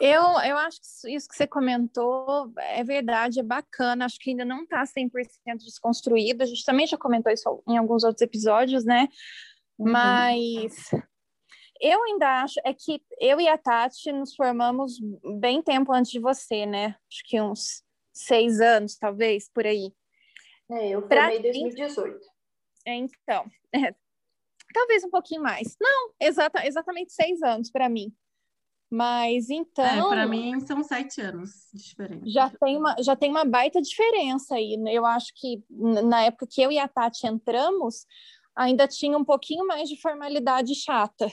Eu, 0.00 0.22
eu 0.22 0.56
acho 0.58 0.80
que 0.80 1.14
isso 1.14 1.28
que 1.28 1.34
você 1.34 1.46
comentou 1.46 2.52
é 2.56 2.84
verdade, 2.84 3.40
é 3.40 3.42
bacana. 3.42 4.04
Acho 4.04 4.18
que 4.18 4.30
ainda 4.30 4.44
não 4.44 4.62
está 4.62 4.84
100% 4.84 5.10
desconstruído. 5.58 6.42
A 6.42 6.46
gente 6.46 6.64
também 6.64 6.86
já 6.86 6.96
comentou 6.96 7.32
isso 7.32 7.62
em 7.68 7.76
alguns 7.76 8.04
outros 8.04 8.22
episódios, 8.22 8.84
né? 8.84 9.08
Uhum. 9.78 9.90
Mas 9.90 10.90
eu 11.80 12.02
ainda 12.04 12.42
acho 12.42 12.60
é 12.64 12.72
que 12.72 13.02
eu 13.20 13.40
e 13.40 13.48
a 13.48 13.56
Tati 13.56 14.12
nos 14.12 14.34
formamos 14.34 14.98
bem 15.38 15.62
tempo 15.62 15.92
antes 15.92 16.10
de 16.10 16.20
você, 16.20 16.66
né? 16.66 16.96
Acho 17.10 17.22
que 17.24 17.40
uns 17.40 17.82
seis 18.12 18.60
anos, 18.60 18.96
talvez, 18.96 19.48
por 19.52 19.66
aí. 19.66 19.92
É, 20.70 20.90
eu 20.90 21.00
formei 21.00 21.38
em 21.38 21.42
2018. 21.42 22.18
É, 22.86 22.94
então, 22.94 23.46
é, 23.74 23.94
talvez 24.74 25.04
um 25.04 25.10
pouquinho 25.10 25.42
mais. 25.42 25.76
Não, 25.80 26.12
exata, 26.20 26.66
exatamente 26.66 27.12
seis 27.12 27.42
anos 27.42 27.70
para 27.70 27.88
mim. 27.88 28.12
Mas 28.90 29.50
então. 29.50 29.84
É, 29.84 30.08
para 30.08 30.26
mim 30.26 30.58
são 30.60 30.82
sete 30.82 31.20
anos 31.20 31.68
de 31.72 31.82
diferença. 31.82 32.22
Já 32.26 32.50
tem, 32.50 32.76
uma, 32.76 32.96
já 33.00 33.14
tem 33.14 33.30
uma 33.30 33.44
baita 33.44 33.80
diferença 33.82 34.54
aí. 34.54 34.76
Eu 34.86 35.04
acho 35.04 35.32
que 35.36 35.62
na 35.70 36.22
época 36.24 36.46
que 36.50 36.62
eu 36.62 36.72
e 36.72 36.78
a 36.78 36.88
Tati 36.88 37.26
entramos, 37.26 38.06
ainda 38.56 38.88
tinha 38.88 39.16
um 39.16 39.24
pouquinho 39.24 39.66
mais 39.66 39.88
de 39.88 40.00
formalidade 40.00 40.74
chata 40.74 41.30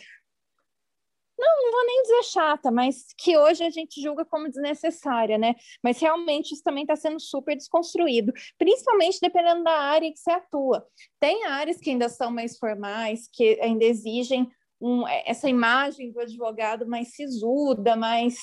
não, 1.37 1.63
não 1.63 1.71
vou 1.71 1.85
nem 1.85 2.01
dizer 2.03 2.23
chata, 2.23 2.71
mas 2.71 3.07
que 3.17 3.37
hoje 3.37 3.63
a 3.63 3.69
gente 3.69 4.01
julga 4.01 4.25
como 4.25 4.49
desnecessária, 4.49 5.37
né? 5.37 5.55
Mas 5.83 5.99
realmente 5.99 6.53
isso 6.53 6.63
também 6.63 6.83
está 6.83 6.95
sendo 6.95 7.19
super 7.19 7.55
desconstruído, 7.55 8.33
principalmente 8.57 9.19
dependendo 9.21 9.63
da 9.63 9.77
área 9.77 10.11
que 10.11 10.19
você 10.19 10.31
atua. 10.31 10.85
Tem 11.19 11.45
áreas 11.45 11.77
que 11.77 11.89
ainda 11.89 12.07
são 12.09 12.31
mais 12.31 12.57
formais, 12.57 13.27
que 13.31 13.59
ainda 13.61 13.83
exigem 13.83 14.49
um, 14.85 15.07
essa 15.07 15.49
imagem 15.49 16.11
do 16.11 16.19
advogado 16.19 16.85
mais 16.85 17.15
sisuda, 17.15 17.95
mais, 17.95 18.35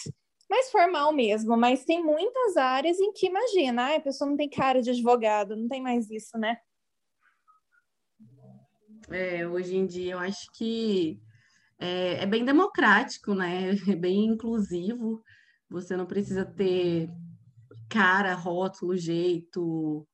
mais 0.51 0.73
formal 0.73 1.13
mesmo, 1.13 1.57
mas 1.57 1.85
tem 1.85 2.03
muitas 2.03 2.57
áreas 2.57 2.99
em 2.99 3.13
que, 3.13 3.29
imagina, 3.29 3.85
ah, 3.85 3.97
a 3.97 4.01
pessoa 4.01 4.29
não 4.29 4.37
tem 4.37 4.51
cara 4.51 4.83
de 4.83 4.91
advogado, 4.91 5.55
não 5.55 5.69
tem 5.69 5.81
mais 5.81 6.11
isso, 6.11 6.37
né? 6.37 6.57
É, 9.09 9.47
hoje 9.47 9.77
em 9.77 9.87
dia 9.87 10.15
eu 10.15 10.19
acho 10.19 10.51
que 10.57 11.21
é, 11.79 12.23
é 12.23 12.27
bem 12.27 12.45
democrático, 12.45 13.35
né? 13.35 13.71
É 13.95 13.95
bem 13.95 14.25
inclusivo. 14.25 15.23
Você 15.71 15.97
não 15.97 16.07
precisa 16.07 16.45
ter 16.45 17.09
cara, 17.89 18.35
rótulo, 18.35 18.97
jeito, 18.97 20.07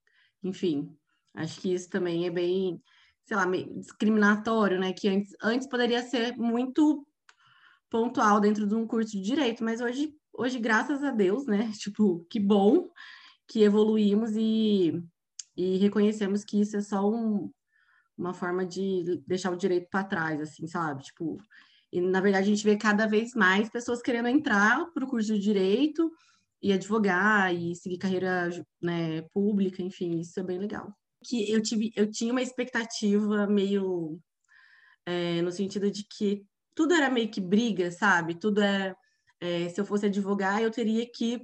enfim. 0.42 0.94
Acho 1.34 1.58
que 1.60 1.72
isso 1.72 1.88
também 1.88 2.26
é 2.26 2.30
bem, 2.30 2.82
sei 3.28 3.36
lá, 3.36 3.44
discriminatório, 3.76 4.80
né? 4.80 4.94
Que 4.94 5.06
antes, 5.06 5.36
antes 5.42 5.68
poderia 5.68 6.02
ser 6.02 6.34
muito 6.38 7.06
pontual 7.90 8.40
dentro 8.40 8.66
de 8.66 8.74
um 8.74 8.86
curso 8.86 9.12
de 9.12 9.20
direito, 9.20 9.62
mas 9.62 9.82
hoje, 9.82 10.14
hoje 10.32 10.58
graças 10.58 11.04
a 11.04 11.10
Deus, 11.10 11.46
né? 11.46 11.70
Tipo, 11.78 12.26
que 12.30 12.40
bom 12.40 12.88
que 13.46 13.62
evoluímos 13.62 14.32
e, 14.34 15.02
e 15.54 15.76
reconhecemos 15.76 16.42
que 16.42 16.60
isso 16.60 16.78
é 16.78 16.80
só 16.80 17.06
um, 17.08 17.50
uma 18.16 18.32
forma 18.32 18.64
de 18.64 19.22
deixar 19.26 19.52
o 19.52 19.56
direito 19.56 19.88
para 19.90 20.04
trás, 20.04 20.40
assim, 20.40 20.66
sabe? 20.66 21.02
Tipo, 21.02 21.36
e 21.92 22.00
na 22.00 22.22
verdade 22.22 22.44
a 22.44 22.54
gente 22.54 22.64
vê 22.64 22.76
cada 22.76 23.06
vez 23.06 23.34
mais 23.34 23.68
pessoas 23.68 24.00
querendo 24.00 24.28
entrar 24.28 24.86
para 24.92 25.04
o 25.04 25.08
curso 25.08 25.34
de 25.34 25.38
direito 25.38 26.10
e 26.62 26.72
advogar 26.72 27.54
e 27.54 27.74
seguir 27.74 27.98
carreira 27.98 28.48
né, 28.82 29.22
pública, 29.32 29.82
enfim, 29.82 30.18
isso 30.18 30.40
é 30.40 30.42
bem 30.42 30.58
legal. 30.58 30.94
Que 31.24 31.50
eu 31.50 31.62
tive, 31.62 31.92
eu 31.96 32.10
tinha 32.10 32.32
uma 32.32 32.42
expectativa 32.42 33.46
meio 33.46 34.18
é, 35.06 35.42
no 35.42 35.50
sentido 35.50 35.90
de 35.90 36.04
que 36.04 36.44
tudo 36.74 36.94
era 36.94 37.10
meio 37.10 37.30
que 37.30 37.40
briga, 37.40 37.90
sabe? 37.90 38.34
Tudo 38.34 38.62
é, 38.62 38.94
é 39.40 39.68
se 39.68 39.80
eu 39.80 39.84
fosse 39.84 40.06
advogar, 40.06 40.62
eu 40.62 40.70
teria 40.70 41.10
que 41.10 41.40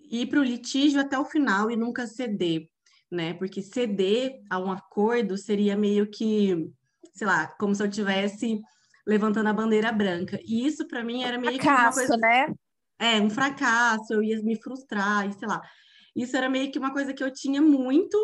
ir 0.00 0.26
para 0.26 0.40
o 0.40 0.44
litígio 0.44 1.00
até 1.00 1.18
o 1.18 1.24
final 1.24 1.70
e 1.70 1.76
nunca 1.76 2.06
ceder 2.06 2.68
né? 3.10 3.34
Porque 3.34 3.62
ceder 3.62 4.40
a 4.50 4.58
um 4.58 4.70
acordo 4.70 5.36
seria 5.36 5.76
meio 5.76 6.08
que, 6.10 6.70
sei 7.14 7.26
lá, 7.26 7.46
como 7.58 7.74
se 7.74 7.82
eu 7.82 7.90
tivesse 7.90 8.60
levantando 9.06 9.48
a 9.48 9.52
bandeira 9.52 9.92
branca. 9.92 10.38
E 10.44 10.66
isso 10.66 10.86
para 10.86 11.04
mim 11.04 11.22
era 11.22 11.38
meio 11.38 11.54
fracasso, 11.54 11.98
que 11.98 12.04
uma 12.04 12.08
coisa, 12.08 12.16
né? 12.16 12.54
É, 12.98 13.20
um 13.20 13.30
fracasso, 13.30 14.12
eu 14.12 14.22
ia 14.22 14.42
me 14.42 14.60
frustrar, 14.60 15.28
e 15.28 15.32
sei 15.32 15.46
lá. 15.46 15.60
Isso 16.14 16.36
era 16.36 16.48
meio 16.48 16.70
que 16.72 16.78
uma 16.78 16.92
coisa 16.92 17.12
que 17.12 17.22
eu 17.22 17.30
tinha 17.30 17.60
muito, 17.60 18.16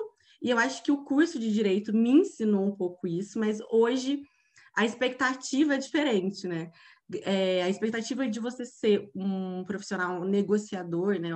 e 0.42 0.50
eu 0.50 0.58
acho 0.58 0.82
que 0.82 0.90
o 0.90 1.04
curso 1.04 1.38
de 1.38 1.52
direito 1.52 1.92
me 1.92 2.10
ensinou 2.10 2.66
um 2.66 2.74
pouco 2.74 3.06
isso, 3.06 3.38
mas 3.38 3.60
hoje 3.70 4.22
a 4.76 4.84
expectativa 4.84 5.74
é 5.74 5.78
diferente, 5.78 6.48
né? 6.48 6.70
É, 7.22 7.62
a 7.62 7.68
expectativa 7.68 8.26
de 8.26 8.40
você 8.40 8.64
ser 8.64 9.10
um 9.14 9.64
profissional 9.64 10.24
negociador, 10.24 11.18
né? 11.20 11.30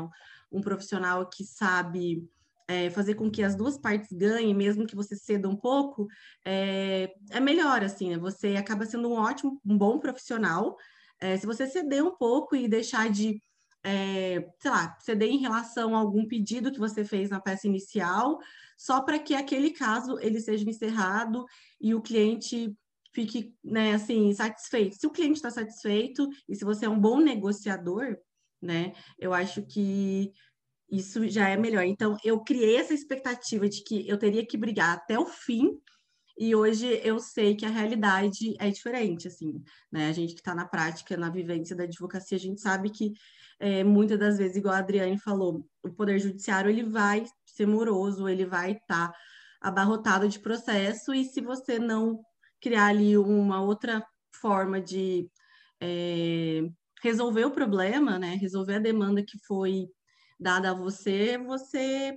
Um 0.50 0.60
profissional 0.60 1.28
que 1.28 1.44
sabe 1.44 2.28
é, 2.66 2.90
fazer 2.90 3.14
com 3.14 3.30
que 3.30 3.42
as 3.42 3.54
duas 3.54 3.78
partes 3.78 4.10
ganhem, 4.10 4.54
mesmo 4.54 4.86
que 4.86 4.96
você 4.96 5.14
ceda 5.14 5.48
um 5.48 5.56
pouco, 5.56 6.08
é, 6.44 7.14
é 7.30 7.38
melhor, 7.38 7.84
assim, 7.84 8.10
né? 8.10 8.18
Você 8.18 8.56
acaba 8.56 8.86
sendo 8.86 9.08
um 9.08 9.14
ótimo, 9.14 9.60
um 9.64 9.78
bom 9.78 10.00
profissional. 10.00 10.76
É, 11.20 11.36
se 11.36 11.46
você 11.46 11.66
ceder 11.66 12.02
um 12.02 12.16
pouco 12.16 12.56
e 12.56 12.66
deixar 12.66 13.08
de, 13.08 13.40
é, 13.84 14.48
sei 14.58 14.70
lá, 14.70 14.96
ceder 15.00 15.28
em 15.28 15.38
relação 15.38 15.94
a 15.94 15.98
algum 15.98 16.26
pedido 16.26 16.72
que 16.72 16.80
você 16.80 17.04
fez 17.04 17.30
na 17.30 17.40
peça 17.40 17.68
inicial, 17.68 18.38
só 18.76 19.00
para 19.00 19.18
que 19.18 19.34
aquele 19.34 19.70
caso 19.70 20.18
ele 20.20 20.40
seja 20.40 20.68
encerrado 20.68 21.44
e 21.80 21.94
o 21.94 22.02
cliente 22.02 22.76
fique, 23.12 23.54
né, 23.64 23.94
assim, 23.94 24.32
satisfeito. 24.34 24.96
Se 24.96 25.06
o 25.06 25.10
cliente 25.10 25.36
está 25.36 25.50
satisfeito 25.50 26.28
e 26.48 26.54
se 26.54 26.64
você 26.64 26.84
é 26.84 26.88
um 26.88 27.00
bom 27.00 27.18
negociador, 27.18 28.18
né? 28.60 28.92
Eu 29.18 29.32
acho 29.32 29.62
que 29.62 30.32
isso 30.90 31.26
já 31.28 31.48
é 31.48 31.56
melhor. 31.56 31.84
Então, 31.84 32.16
eu 32.24 32.40
criei 32.40 32.76
essa 32.76 32.94
expectativa 32.94 33.68
de 33.68 33.82
que 33.82 34.06
eu 34.06 34.18
teria 34.18 34.46
que 34.46 34.56
brigar 34.56 34.96
até 34.96 35.18
o 35.18 35.26
fim, 35.26 35.78
e 36.38 36.54
hoje 36.54 37.00
eu 37.02 37.18
sei 37.18 37.56
que 37.56 37.64
a 37.64 37.70
realidade 37.70 38.54
é 38.58 38.68
diferente, 38.68 39.26
assim, 39.26 39.62
né? 39.90 40.08
A 40.08 40.12
gente 40.12 40.34
que 40.34 40.40
está 40.40 40.54
na 40.54 40.66
prática, 40.66 41.16
na 41.16 41.30
vivência 41.30 41.74
da 41.74 41.84
advocacia, 41.84 42.36
a 42.36 42.40
gente 42.40 42.60
sabe 42.60 42.90
que 42.90 43.12
é, 43.58 43.82
muitas 43.82 44.18
das 44.18 44.36
vezes, 44.36 44.56
igual 44.56 44.74
a 44.74 44.78
Adriane 44.78 45.18
falou, 45.18 45.66
o 45.82 45.90
Poder 45.90 46.18
Judiciário 46.18 46.70
ele 46.70 46.82
vai 46.82 47.24
ser 47.56 47.66
moroso, 47.66 48.28
ele 48.28 48.44
vai 48.44 48.72
estar 48.72 49.10
tá 49.10 49.18
abarrotado 49.60 50.28
de 50.28 50.38
processo, 50.38 51.14
e 51.14 51.24
se 51.24 51.40
você 51.40 51.78
não 51.78 52.20
criar 52.60 52.86
ali 52.86 53.16
uma 53.16 53.62
outra 53.62 54.04
forma 54.40 54.80
de 54.80 55.30
é, 55.80 56.62
resolver 57.02 57.44
o 57.44 57.50
problema, 57.50 58.18
né? 58.18 58.34
Resolver 58.34 58.74
a 58.74 58.80
demanda 58.80 59.22
que 59.22 59.38
foi 59.46 59.88
dada 60.38 60.70
a 60.70 60.74
você, 60.74 61.38
você 61.38 62.16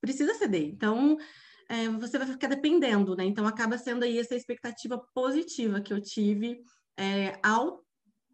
precisa 0.00 0.34
ceder. 0.34 0.64
Então, 0.64 1.16
é, 1.68 1.88
você 1.88 2.18
vai 2.18 2.26
ficar 2.26 2.48
dependendo, 2.48 3.16
né? 3.16 3.24
Então, 3.24 3.46
acaba 3.46 3.78
sendo 3.78 4.04
aí 4.04 4.18
essa 4.18 4.34
expectativa 4.34 4.98
positiva 5.14 5.80
que 5.80 5.92
eu 5.92 6.00
tive 6.00 6.60
é, 6.98 7.38
ao 7.42 7.82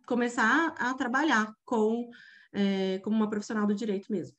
começar 0.06 0.74
a 0.78 0.94
trabalhar 0.94 1.52
com 1.64 2.08
é, 2.52 2.98
como 3.00 3.16
uma 3.16 3.28
profissional 3.28 3.66
do 3.66 3.74
direito 3.74 4.10
mesmo. 4.10 4.36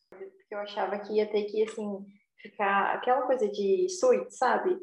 Eu 0.51 0.59
achava 0.59 0.97
que 0.99 1.13
ia 1.13 1.29
ter 1.29 1.43
que, 1.43 1.63
assim, 1.63 2.05
ficar 2.41 2.95
aquela 2.95 3.23
coisa 3.23 3.47
de 3.47 3.87
suíte, 3.89 4.35
sabe? 4.35 4.77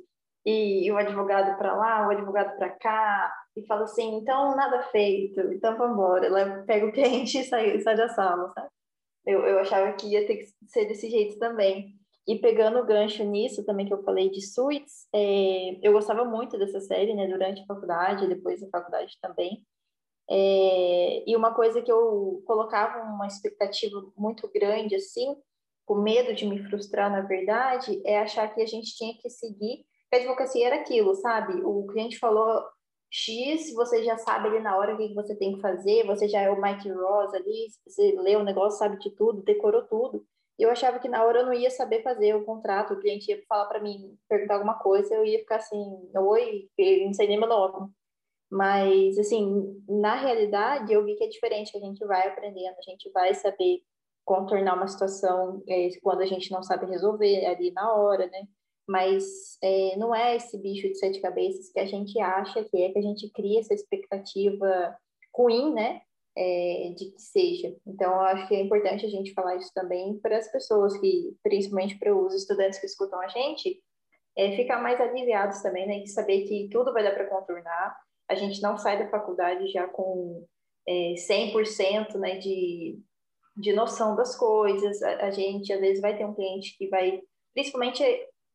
E, 0.45 0.87
e 0.87 0.93
o 0.93 0.97
advogado 0.97 1.59
para 1.59 1.75
lá, 1.75 2.07
o 2.07 2.11
advogado 2.11 2.57
para 2.57 2.71
cá, 2.71 3.33
e 3.57 3.67
fala 3.67 3.85
assim, 3.85 4.17
então 4.17 4.55
nada 4.55 4.83
feito, 4.85 5.41
então 5.53 5.77
vamos 5.77 5.95
embora. 5.95 6.65
Pega 6.67 6.87
o 6.87 6.93
cliente 6.93 7.39
e 7.41 7.45
sai, 7.45 7.81
sai 7.81 7.97
da 7.97 8.09
sala, 8.09 8.53
sabe? 8.55 8.69
Eu, 9.27 9.45
eu 9.45 9.59
achava 9.59 9.93
que 9.95 10.07
ia 10.07 10.27
ter 10.27 10.37
que 10.37 10.47
ser 10.69 10.85
desse 10.87 11.11
jeito 11.11 11.39
também. 11.39 11.97
E 12.29 12.39
pegando 12.39 12.79
o 12.79 12.87
gancho 12.87 13.25
nisso 13.25 13.65
também 13.65 13.87
que 13.87 13.95
eu 13.95 14.03
falei 14.03 14.31
de 14.31 14.41
Suits, 14.41 15.09
é, 15.13 15.79
eu 15.83 15.93
gostava 15.93 16.25
muito 16.25 16.59
dessa 16.59 16.81
série, 16.81 17.15
né, 17.15 17.27
durante 17.27 17.63
a 17.63 17.67
faculdade, 17.67 18.29
depois 18.29 18.61
da 18.61 18.69
faculdade 18.69 19.17
também. 19.21 19.65
É, 20.29 21.25
e 21.29 21.37
uma 21.37 21.55
coisa 21.55 21.81
que 21.81 21.91
eu 21.91 22.43
colocava 22.47 23.03
uma 23.05 23.27
expectativa 23.27 24.05
muito 24.17 24.49
grande, 24.53 24.97
assim, 24.97 25.37
com 25.87 25.95
medo 26.02 26.35
de 26.35 26.45
me 26.45 26.62
frustrar, 26.69 27.11
na 27.11 27.23
verdade, 27.23 28.02
é 28.05 28.19
achar 28.19 28.52
que 28.52 28.61
a 28.61 28.66
gente 28.66 28.95
tinha 28.97 29.16
que 29.16 29.31
seguir, 29.31 29.87
a 30.12 30.16
advocacia 30.16 30.66
era 30.66 30.76
aquilo, 30.76 31.14
sabe? 31.14 31.62
O 31.64 31.87
cliente 31.87 32.19
falou 32.19 32.64
X, 33.11 33.73
você 33.73 34.02
já 34.05 34.19
sabe 34.19 34.49
ali 34.49 34.61
na 34.61 34.76
hora 34.76 34.95
o 34.95 34.99
que 34.99 35.14
você 35.14 35.35
tem 35.37 35.55
que 35.55 35.61
fazer, 35.61 36.05
você 36.05 36.28
já 36.28 36.40
é 36.40 36.50
o 36.50 36.61
Mike 36.61 36.90
Ross 36.90 37.33
ali, 37.33 37.69
você 37.87 38.14
lê 38.19 38.37
o 38.37 38.45
negócio, 38.45 38.78
sabe 38.78 38.99
de 38.99 39.11
tudo, 39.11 39.43
decorou 39.43 39.83
tudo. 39.83 40.26
E 40.59 40.62
eu 40.62 40.71
achava 40.71 40.99
que 40.99 41.09
na 41.09 41.25
hora 41.25 41.40
eu 41.40 41.47
não 41.47 41.52
ia 41.52 41.71
saber 41.71 42.02
fazer 42.02 42.35
o 42.35 42.45
contrato, 42.45 42.95
o 42.95 43.00
cliente 43.00 43.31
ia 43.31 43.43
falar 43.49 43.66
para 43.66 43.81
mim, 43.81 44.19
perguntar 44.28 44.55
alguma 44.55 44.78
coisa, 44.78 45.14
eu 45.14 45.25
ia 45.25 45.38
ficar 45.38 45.57
assim, 45.57 46.11
oi, 46.16 46.69
não 47.05 47.12
sei 47.12 47.28
nem 47.28 47.38
meu 47.38 47.49
nome. 47.49 47.90
Mas, 48.50 49.19
assim, 49.19 49.83
na 49.88 50.14
realidade, 50.14 50.93
eu 50.93 51.05
vi 51.05 51.14
que 51.16 51.25
é 51.25 51.28
diferente, 51.28 51.73
que 51.73 51.78
a 51.78 51.81
gente 51.81 52.05
vai 52.07 52.26
aprendendo, 52.28 52.76
a 52.78 52.83
gente 52.83 53.11
vai 53.11 53.35
saber 53.35 53.83
contornar 54.26 54.75
uma 54.75 54.88
situação 54.88 55.62
é, 55.66 55.88
quando 56.02 56.21
a 56.21 56.26
gente 56.26 56.50
não 56.50 56.62
sabe 56.62 56.85
resolver 56.85 57.47
ali 57.47 57.71
na 57.71 57.95
hora, 57.95 58.26
né? 58.26 58.47
mas 58.87 59.59
é, 59.62 59.97
não 59.97 60.14
é 60.14 60.37
esse 60.37 60.56
bicho 60.59 60.88
de 60.88 60.97
sete 60.97 61.21
cabeças 61.21 61.71
que 61.71 61.80
a 61.80 61.87
gente 61.87 62.18
acha 62.21 62.62
que 62.64 62.83
é, 62.83 62.92
que 62.92 62.99
a 62.99 63.02
gente 63.02 63.28
cria 63.30 63.61
essa 63.61 63.75
expectativa 63.75 64.97
ruim, 65.35 65.75
né, 65.75 66.00
é, 66.37 66.95
de 66.97 67.11
que 67.11 67.21
seja. 67.21 67.75
Então, 67.87 68.12
eu 68.12 68.21
acho 68.21 68.47
que 68.49 68.54
é 68.54 68.61
importante 68.61 69.04
a 69.04 69.09
gente 69.09 69.35
falar 69.35 69.56
isso 69.56 69.73
também 69.75 70.18
para 70.21 70.38
as 70.38 70.50
pessoas 70.50 70.97
que, 70.99 71.36
principalmente 71.43 71.99
para 71.99 72.17
os 72.17 72.32
estudantes 72.34 72.78
que 72.78 72.86
escutam 72.86 73.21
a 73.21 73.28
gente, 73.28 73.82
é, 74.36 74.54
ficar 74.54 74.80
mais 74.80 75.00
aliviados 75.00 75.60
também, 75.62 75.86
né, 75.86 75.99
de 76.00 76.10
saber 76.10 76.45
que 76.45 76.69
tudo 76.71 76.93
vai 76.93 77.02
dar 77.02 77.12
para 77.12 77.26
contornar. 77.26 77.97
A 78.28 78.34
gente 78.34 78.62
não 78.62 78.78
sai 78.78 78.99
da 78.99 79.10
faculdade 79.10 79.67
já 79.69 79.89
com 79.89 80.47
é, 80.86 81.15
100% 81.15 82.15
né, 82.19 82.39
de, 82.39 82.99
de 83.56 83.73
noção 83.73 84.14
das 84.14 84.36
coisas. 84.36 85.02
A, 85.02 85.26
a 85.26 85.30
gente, 85.30 85.73
às 85.73 85.80
vezes, 85.80 86.00
vai 86.00 86.16
ter 86.16 86.25
um 86.25 86.34
cliente 86.34 86.76
que 86.76 86.88
vai, 86.88 87.23
principalmente 87.54 88.02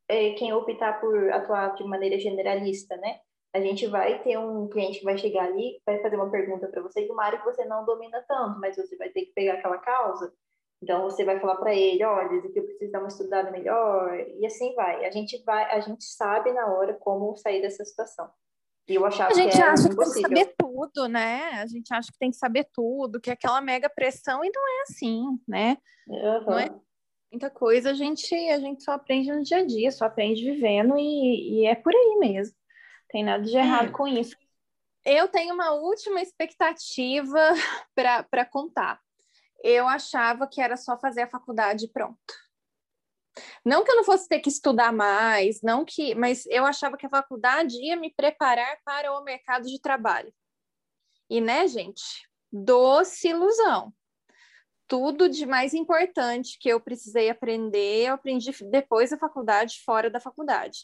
é, 0.07 0.31
quem 0.33 0.53
optar 0.53 0.99
por 0.99 1.31
atuar 1.31 1.73
de 1.75 1.83
maneira 1.83 2.19
generalista, 2.19 2.95
né? 2.97 3.19
A 3.53 3.59
gente 3.59 3.85
vai 3.87 4.21
ter 4.23 4.37
um 4.37 4.69
cliente 4.69 4.99
que 4.99 5.05
vai 5.05 5.17
chegar 5.17 5.45
ali, 5.45 5.81
vai 5.85 6.01
fazer 6.01 6.15
uma 6.15 6.29
pergunta 6.29 6.67
para 6.67 6.81
você 6.81 7.03
de 7.03 7.11
uma 7.11 7.25
área 7.25 7.39
que 7.39 7.45
você 7.45 7.65
não 7.65 7.83
domina 7.85 8.23
tanto, 8.27 8.59
mas 8.59 8.77
você 8.77 8.95
vai 8.95 9.09
ter 9.09 9.25
que 9.25 9.33
pegar 9.33 9.55
aquela 9.55 9.77
causa. 9.77 10.33
Então 10.81 11.03
você 11.03 11.23
vai 11.23 11.39
falar 11.39 11.57
para 11.57 11.75
ele, 11.75 12.03
olha, 12.03 12.37
isso 12.37 12.47
aqui 12.47 12.59
eu 12.59 12.63
preciso 12.63 12.91
dar 12.91 12.99
uma 12.99 13.07
estudada 13.07 13.51
melhor, 13.51 14.17
e 14.19 14.45
assim 14.45 14.73
vai. 14.73 15.05
A 15.05 15.11
gente 15.11 15.43
vai, 15.43 15.65
a 15.75 15.79
gente 15.79 16.03
sabe 16.03 16.51
na 16.53 16.65
hora 16.67 16.93
como 16.93 17.35
sair 17.35 17.61
dessa 17.61 17.83
situação. 17.85 18.29
E 18.87 18.95
eu 18.95 19.05
achava 19.05 19.31
a 19.31 19.33
gente 19.33 19.51
que 19.51 19.61
era 19.61 19.73
acha 19.73 19.87
impossível. 19.87 20.29
que 20.29 20.35
tem 20.35 20.45
que 20.45 20.51
saber 20.51 20.55
tudo, 20.89 21.07
né? 21.07 21.61
A 21.61 21.67
gente 21.67 21.93
acha 21.93 22.11
que 22.11 22.17
tem 22.17 22.31
que 22.31 22.37
saber 22.37 22.67
tudo, 22.73 23.19
que 23.19 23.29
é 23.29 23.33
aquela 23.33 23.61
mega 23.61 23.89
pressão, 23.89 24.43
e 24.43 24.51
não 24.53 24.67
é 24.67 24.81
assim, 24.83 25.39
né? 25.47 25.77
Uhum. 26.07 26.45
Não 26.45 26.59
é 26.59 26.69
muita 27.31 27.49
coisa 27.49 27.91
a 27.91 27.93
gente, 27.93 28.35
a 28.49 28.59
gente 28.59 28.83
só 28.83 28.91
aprende 28.91 29.31
no 29.31 29.43
dia 29.43 29.57
a 29.57 29.65
dia, 29.65 29.91
só 29.91 30.05
aprende 30.05 30.43
vivendo 30.43 30.97
e, 30.97 31.61
e 31.61 31.65
é 31.65 31.75
por 31.75 31.93
aí 31.95 32.17
mesmo. 32.19 32.55
Tem 33.09 33.23
nada 33.23 33.43
de 33.43 33.55
errado 33.55 33.89
é. 33.89 33.91
com 33.91 34.07
isso. 34.07 34.35
Eu 35.05 35.27
tenho 35.27 35.53
uma 35.53 35.71
última 35.71 36.21
expectativa 36.21 37.39
para 38.29 38.45
contar. 38.45 38.99
Eu 39.63 39.87
achava 39.87 40.47
que 40.47 40.61
era 40.61 40.75
só 40.75 40.97
fazer 40.97 41.21
a 41.21 41.29
faculdade 41.29 41.87
pronto. 41.87 42.17
Não 43.63 43.83
que 43.83 43.91
eu 43.91 43.95
não 43.95 44.03
fosse 44.03 44.27
ter 44.27 44.39
que 44.39 44.49
estudar 44.49 44.91
mais, 44.91 45.61
não 45.61 45.85
que, 45.85 46.13
mas 46.15 46.45
eu 46.47 46.65
achava 46.65 46.97
que 46.97 47.05
a 47.05 47.09
faculdade 47.09 47.77
ia 47.77 47.95
me 47.95 48.13
preparar 48.13 48.77
para 48.83 49.13
o 49.13 49.23
mercado 49.23 49.67
de 49.67 49.79
trabalho. 49.79 50.33
E 51.31 51.41
né, 51.41 51.67
gente, 51.67 52.27
doce 52.51 53.29
ilusão 53.29 53.91
tudo 54.91 55.29
de 55.29 55.45
mais 55.45 55.73
importante 55.73 56.57
que 56.59 56.67
eu 56.67 56.77
precisei 56.77 57.29
aprender, 57.29 58.07
eu 58.09 58.15
aprendi 58.15 58.51
depois 58.69 59.09
da 59.09 59.17
faculdade, 59.17 59.81
fora 59.85 60.09
da 60.09 60.19
faculdade. 60.19 60.79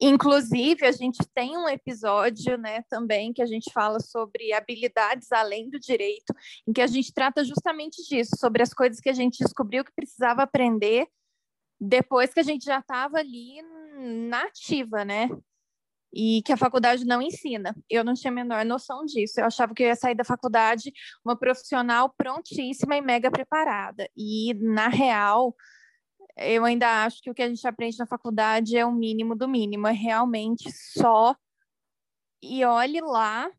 Inclusive, 0.00 0.86
a 0.86 0.92
gente 0.92 1.18
tem 1.34 1.54
um 1.54 1.68
episódio, 1.68 2.56
né, 2.56 2.80
também 2.88 3.34
que 3.34 3.42
a 3.42 3.46
gente 3.46 3.70
fala 3.70 4.00
sobre 4.00 4.54
habilidades 4.54 5.30
além 5.30 5.68
do 5.68 5.78
direito, 5.78 6.34
em 6.66 6.72
que 6.72 6.80
a 6.80 6.86
gente 6.86 7.12
trata 7.12 7.44
justamente 7.44 8.02
disso, 8.08 8.34
sobre 8.38 8.62
as 8.62 8.72
coisas 8.72 8.98
que 8.98 9.10
a 9.10 9.14
gente 9.14 9.44
descobriu 9.44 9.84
que 9.84 9.92
precisava 9.94 10.44
aprender 10.44 11.06
depois 11.78 12.32
que 12.32 12.40
a 12.40 12.44
gente 12.44 12.64
já 12.64 12.78
estava 12.78 13.18
ali 13.18 13.60
na 14.30 14.44
ativa, 14.44 15.04
né? 15.04 15.28
E 16.14 16.42
que 16.42 16.52
a 16.52 16.56
faculdade 16.56 17.04
não 17.04 17.20
ensina. 17.20 17.74
Eu 17.90 18.04
não 18.04 18.14
tinha 18.14 18.30
a 18.30 18.34
menor 18.34 18.64
noção 18.64 19.04
disso. 19.04 19.40
Eu 19.40 19.46
achava 19.46 19.74
que 19.74 19.82
eu 19.82 19.88
ia 19.88 19.96
sair 19.96 20.14
da 20.14 20.24
faculdade 20.24 20.92
uma 21.24 21.36
profissional 21.36 22.08
prontíssima 22.16 22.96
e 22.96 23.00
mega 23.00 23.30
preparada. 23.32 24.08
E, 24.16 24.54
na 24.54 24.86
real, 24.86 25.56
eu 26.36 26.64
ainda 26.64 27.04
acho 27.04 27.20
que 27.20 27.30
o 27.30 27.34
que 27.34 27.42
a 27.42 27.48
gente 27.48 27.66
aprende 27.66 27.98
na 27.98 28.06
faculdade 28.06 28.76
é 28.76 28.86
o 28.86 28.92
mínimo 28.92 29.34
do 29.34 29.48
mínimo. 29.48 29.88
É 29.88 29.92
realmente 29.92 30.70
só. 30.72 31.34
E 32.40 32.64
olhe 32.64 33.00
lá 33.00 33.50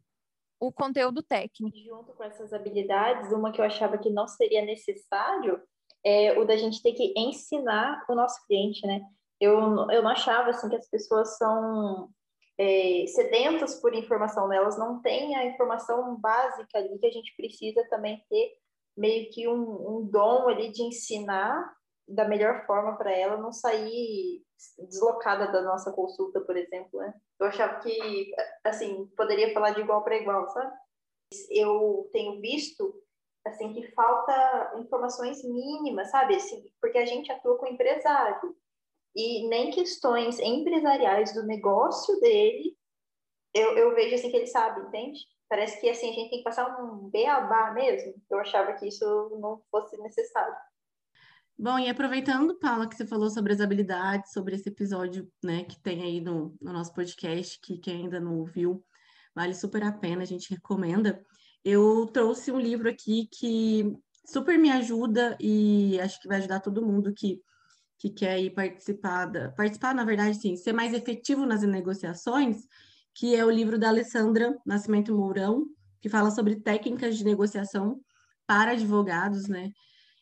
o 0.57 0.71
conteúdo 0.71 1.21
técnico. 1.21 1.77
Junto 1.77 2.13
com 2.13 2.23
essas 2.23 2.53
habilidades, 2.53 3.33
uma 3.33 3.51
que 3.51 3.59
eu 3.59 3.65
achava 3.65 3.97
que 3.97 4.09
não 4.09 4.29
seria 4.29 4.63
necessário 4.63 5.61
é 6.05 6.39
o 6.39 6.45
da 6.45 6.55
gente 6.55 6.81
ter 6.81 6.93
que 6.93 7.13
ensinar 7.17 8.05
o 8.07 8.15
nosso 8.15 8.45
cliente, 8.45 8.85
né? 8.87 9.01
Eu, 9.41 9.59
eu 9.89 10.01
não 10.01 10.11
achava 10.11 10.51
assim 10.51 10.69
que 10.69 10.75
as 10.75 10.87
pessoas 10.87 11.35
são 11.37 12.09
é, 12.57 13.05
sedentas 13.07 13.75
por 13.81 13.93
informação, 13.93 14.47
né? 14.47 14.57
elas 14.57 14.77
não 14.77 15.01
têm 15.01 15.35
a 15.35 15.45
informação 15.45 16.15
básica 16.15 16.77
ali 16.77 16.97
que 16.97 17.05
a 17.05 17.11
gente 17.11 17.35
precisa 17.35 17.85
também 17.89 18.23
ter 18.29 18.53
meio 18.95 19.29
que 19.29 19.47
um, 19.47 19.97
um 19.97 20.05
dom 20.09 20.47
ali 20.47 20.71
de 20.71 20.81
ensinar 20.83 21.75
da 22.07 22.27
melhor 22.27 22.65
forma 22.65 22.95
para 22.97 23.11
ela 23.11 23.37
não 23.37 23.51
sair 23.51 24.43
deslocada 24.77 25.51
da 25.51 25.61
nossa 25.61 25.91
consulta, 25.91 26.39
por 26.39 26.55
exemplo, 26.55 26.99
né? 26.99 27.13
Eu 27.39 27.47
achava 27.47 27.79
que, 27.79 28.33
assim, 28.63 29.07
poderia 29.17 29.53
falar 29.53 29.71
de 29.71 29.81
igual 29.81 30.03
para 30.03 30.15
igual, 30.15 30.47
sabe? 30.49 30.73
Eu 31.49 32.09
tenho 32.13 32.39
visto, 32.39 33.01
assim, 33.45 33.73
que 33.73 33.91
falta 33.91 34.73
informações 34.77 35.43
mínimas, 35.43 36.09
sabe? 36.09 36.35
Assim, 36.35 36.63
porque 36.79 36.97
a 36.97 37.05
gente 37.05 37.31
atua 37.31 37.57
com 37.57 37.67
empresário, 37.67 38.55
e 39.15 39.47
nem 39.47 39.71
questões 39.71 40.39
empresariais 40.39 41.33
do 41.33 41.43
negócio 41.43 42.19
dele, 42.19 42.75
eu, 43.53 43.77
eu 43.77 43.95
vejo 43.95 44.15
assim 44.15 44.29
que 44.29 44.37
ele 44.37 44.47
sabe, 44.47 44.81
entende? 44.81 45.19
Parece 45.47 45.79
que 45.79 45.89
assim 45.89 46.09
a 46.09 46.13
gente 46.13 46.29
tem 46.29 46.39
que 46.39 46.43
passar 46.43 46.67
um 46.83 47.09
beabá 47.09 47.71
mesmo. 47.73 48.13
Eu 48.29 48.39
achava 48.39 48.73
que 48.73 48.87
isso 48.87 49.05
não 49.39 49.61
fosse 49.71 49.97
necessário. 49.97 50.55
Bom, 51.57 51.79
e 51.79 51.89
aproveitando, 51.89 52.59
Paula, 52.59 52.87
que 52.89 52.95
você 52.97 53.07
falou 53.07 53.29
sobre 53.29 53.53
as 53.53 53.61
habilidades, 53.61 54.33
sobre 54.33 54.55
esse 54.55 54.67
episódio, 54.67 55.31
né, 55.41 55.63
que 55.63 55.79
tem 55.79 56.03
aí 56.03 56.19
no, 56.19 56.53
no 56.61 56.73
nosso 56.73 56.93
podcast, 56.93 57.57
que 57.61 57.77
quem 57.77 58.03
ainda 58.03 58.19
não 58.19 58.39
ouviu, 58.39 58.83
vale 59.33 59.53
super 59.53 59.81
a 59.83 59.93
pena, 59.93 60.23
a 60.23 60.25
gente 60.25 60.53
recomenda. 60.53 61.23
Eu 61.63 62.07
trouxe 62.07 62.51
um 62.51 62.59
livro 62.59 62.89
aqui 62.89 63.29
que 63.31 63.95
super 64.25 64.59
me 64.59 64.69
ajuda 64.69 65.37
e 65.39 65.97
acho 66.01 66.19
que 66.19 66.27
vai 66.27 66.39
ajudar 66.39 66.59
todo 66.59 66.85
mundo 66.85 67.13
que, 67.13 67.41
que 68.05 68.09
quer 68.11 68.39
ir 68.39 68.51
participar, 68.51 69.25
da, 69.25 69.49
participar, 69.49 69.95
na 69.95 70.03
verdade, 70.03 70.37
sim, 70.37 70.55
ser 70.55 70.73
mais 70.73 70.93
efetivo 70.93 71.45
nas 71.45 71.63
negociações, 71.63 72.67
que 73.15 73.35
é 73.35 73.43
o 73.43 73.49
livro 73.49 73.79
da 73.79 73.87
Alessandra 73.89 74.55
Nascimento 74.65 75.15
Mourão, 75.15 75.65
que 75.99 76.07
fala 76.07 76.29
sobre 76.29 76.57
técnicas 76.57 77.17
de 77.17 77.23
negociação 77.23 77.99
para 78.45 78.71
advogados, 78.71 79.47
né? 79.47 79.71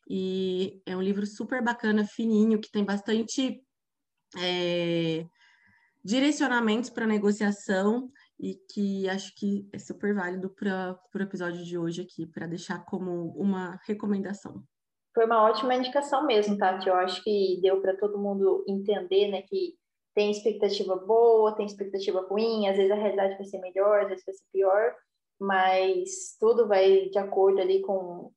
E 0.09 0.81
é 0.85 0.95
um 0.95 1.01
livro 1.01 1.25
super 1.25 1.61
bacana, 1.61 2.05
fininho, 2.05 2.59
que 2.59 2.71
tem 2.71 2.85
bastante 2.85 3.61
é, 4.37 5.25
direcionamentos 6.03 6.89
para 6.89 7.05
negociação 7.05 8.09
e 8.39 8.55
que 8.71 9.09
acho 9.09 9.35
que 9.35 9.67
é 9.73 9.79
super 9.79 10.13
válido 10.13 10.49
para 10.49 10.97
o 11.13 11.21
episódio 11.21 11.65
de 11.65 11.77
hoje 11.77 12.01
aqui, 12.01 12.25
para 12.25 12.47
deixar 12.47 12.79
como 12.85 13.33
uma 13.37 13.77
recomendação. 13.85 14.63
Foi 15.13 15.25
uma 15.25 15.43
ótima 15.43 15.75
indicação 15.75 16.25
mesmo, 16.25 16.57
Tati. 16.57 16.89
Eu 16.89 16.95
acho 16.95 17.23
que 17.23 17.59
deu 17.61 17.81
para 17.81 17.95
todo 17.95 18.17
mundo 18.17 18.63
entender 18.67 19.29
né, 19.29 19.41
que 19.43 19.75
tem 20.15 20.31
expectativa 20.31 20.95
boa, 20.95 21.55
tem 21.55 21.65
expectativa 21.65 22.21
ruim, 22.21 22.67
às 22.67 22.77
vezes 22.77 22.91
a 22.91 22.95
realidade 22.95 23.35
vai 23.35 23.45
ser 23.45 23.59
melhor, 23.59 24.01
às 24.01 24.09
vezes 24.09 24.25
vai 24.25 24.35
ser 24.35 24.45
pior, 24.51 24.95
mas 25.39 26.35
tudo 26.39 26.67
vai 26.67 27.09
de 27.09 27.17
acordo 27.17 27.61
ali 27.61 27.81
com 27.81 28.31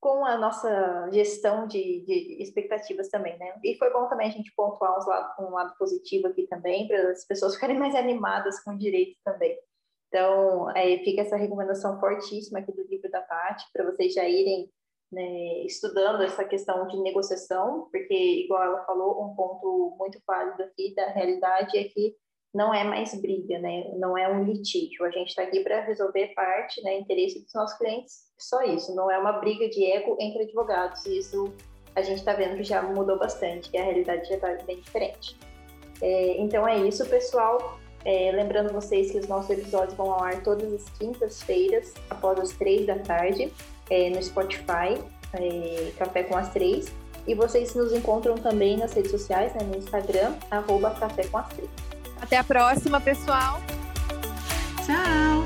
com 0.00 0.24
a 0.24 0.38
nossa 0.38 1.10
gestão 1.10 1.66
de, 1.66 2.04
de, 2.04 2.40
expectativas 2.40 3.08
também, 3.08 3.36
né? 3.36 3.58
E 3.64 3.76
foi 3.76 3.92
bom 3.92 4.08
também 4.08 4.28
a 4.28 4.30
gente 4.30 4.52
pontuar 4.54 4.96
lados, 5.04 5.34
um 5.40 5.50
lado 5.50 5.74
positivo 5.76 6.28
aqui 6.28 6.46
também, 6.46 6.86
para 6.86 7.10
as 7.10 7.26
pessoas 7.26 7.54
ficarem 7.58 7.76
mais 7.76 7.94
animadas 7.94 8.62
com 8.62 8.72
o 8.72 8.78
direito 8.78 9.16
também. 9.24 9.58
Então, 10.06 10.70
é, 10.70 10.98
fica 10.98 11.22
essa 11.22 11.36
recomendação 11.36 11.98
fortíssima 12.00 12.60
aqui 12.60 12.72
do 12.72 12.86
livro 12.86 13.10
da 13.10 13.20
Tati, 13.20 13.66
para 13.72 13.84
vocês 13.84 14.14
já 14.14 14.26
irem 14.26 14.70
né, 15.10 15.64
estudando 15.64 16.22
essa 16.22 16.44
questão 16.44 16.86
de 16.86 17.00
negociação, 17.02 17.88
porque, 17.90 18.44
igual 18.44 18.62
ela 18.62 18.84
falou, 18.84 19.22
um 19.24 19.34
ponto 19.34 19.96
muito 19.98 20.18
válido 20.26 20.62
aqui 20.62 20.94
da 20.94 21.06
realidade 21.08 21.76
é 21.78 21.84
que 21.84 22.14
não 22.54 22.72
é 22.72 22.82
mais 22.82 23.14
briga, 23.20 23.58
né? 23.58 23.90
Não 23.98 24.16
é 24.16 24.28
um 24.28 24.42
litígio. 24.42 25.04
A 25.04 25.10
gente 25.10 25.28
está 25.28 25.42
aqui 25.42 25.60
para 25.60 25.84
resolver 25.84 26.32
parte, 26.34 26.82
né, 26.82 26.98
interesse 26.98 27.42
dos 27.42 27.52
nossos 27.54 27.76
clientes. 27.76 28.24
Só 28.38 28.62
isso. 28.62 28.94
Não 28.94 29.10
é 29.10 29.18
uma 29.18 29.32
briga 29.32 29.68
de 29.68 29.84
ego 29.84 30.16
entre 30.18 30.44
advogados. 30.44 31.04
Isso 31.06 31.52
a 31.94 32.02
gente 32.02 32.18
está 32.18 32.32
vendo 32.32 32.56
que 32.56 32.64
já 32.64 32.82
mudou 32.82 33.18
bastante, 33.18 33.70
que 33.70 33.76
a 33.76 33.84
realidade 33.84 34.28
já 34.28 34.36
está 34.36 34.54
bem 34.64 34.80
diferente. 34.80 35.36
É, 36.00 36.40
então 36.40 36.66
é 36.66 36.78
isso, 36.78 37.04
pessoal. 37.06 37.78
É, 38.04 38.30
lembrando 38.32 38.72
vocês 38.72 39.10
que 39.10 39.18
os 39.18 39.26
nossos 39.26 39.50
episódios 39.50 39.94
vão 39.94 40.12
ao 40.12 40.22
ar 40.22 40.42
todas 40.42 40.72
as 40.72 40.88
quintas-feiras, 40.90 41.92
após 42.08 42.38
as 42.38 42.52
três 42.52 42.86
da 42.86 42.98
tarde, 43.00 43.52
é, 43.90 44.10
no 44.10 44.22
Spotify, 44.22 45.00
é, 45.34 45.92
Café 45.98 46.22
com 46.22 46.36
as 46.36 46.50
Três. 46.50 46.92
E 47.26 47.34
vocês 47.34 47.74
nos 47.74 47.92
encontram 47.92 48.36
também 48.36 48.76
nas 48.78 48.92
redes 48.92 49.10
sociais, 49.10 49.52
né, 49.54 49.60
no 49.62 49.76
Instagram, 49.76 50.34
arroba 50.50 50.90
Café 50.90 51.26
com 51.26 51.38
as 51.38 51.48
Três. 51.48 51.68
Até 52.20 52.36
a 52.38 52.44
próxima, 52.44 53.00
pessoal. 53.00 53.60
Tchau! 54.84 55.37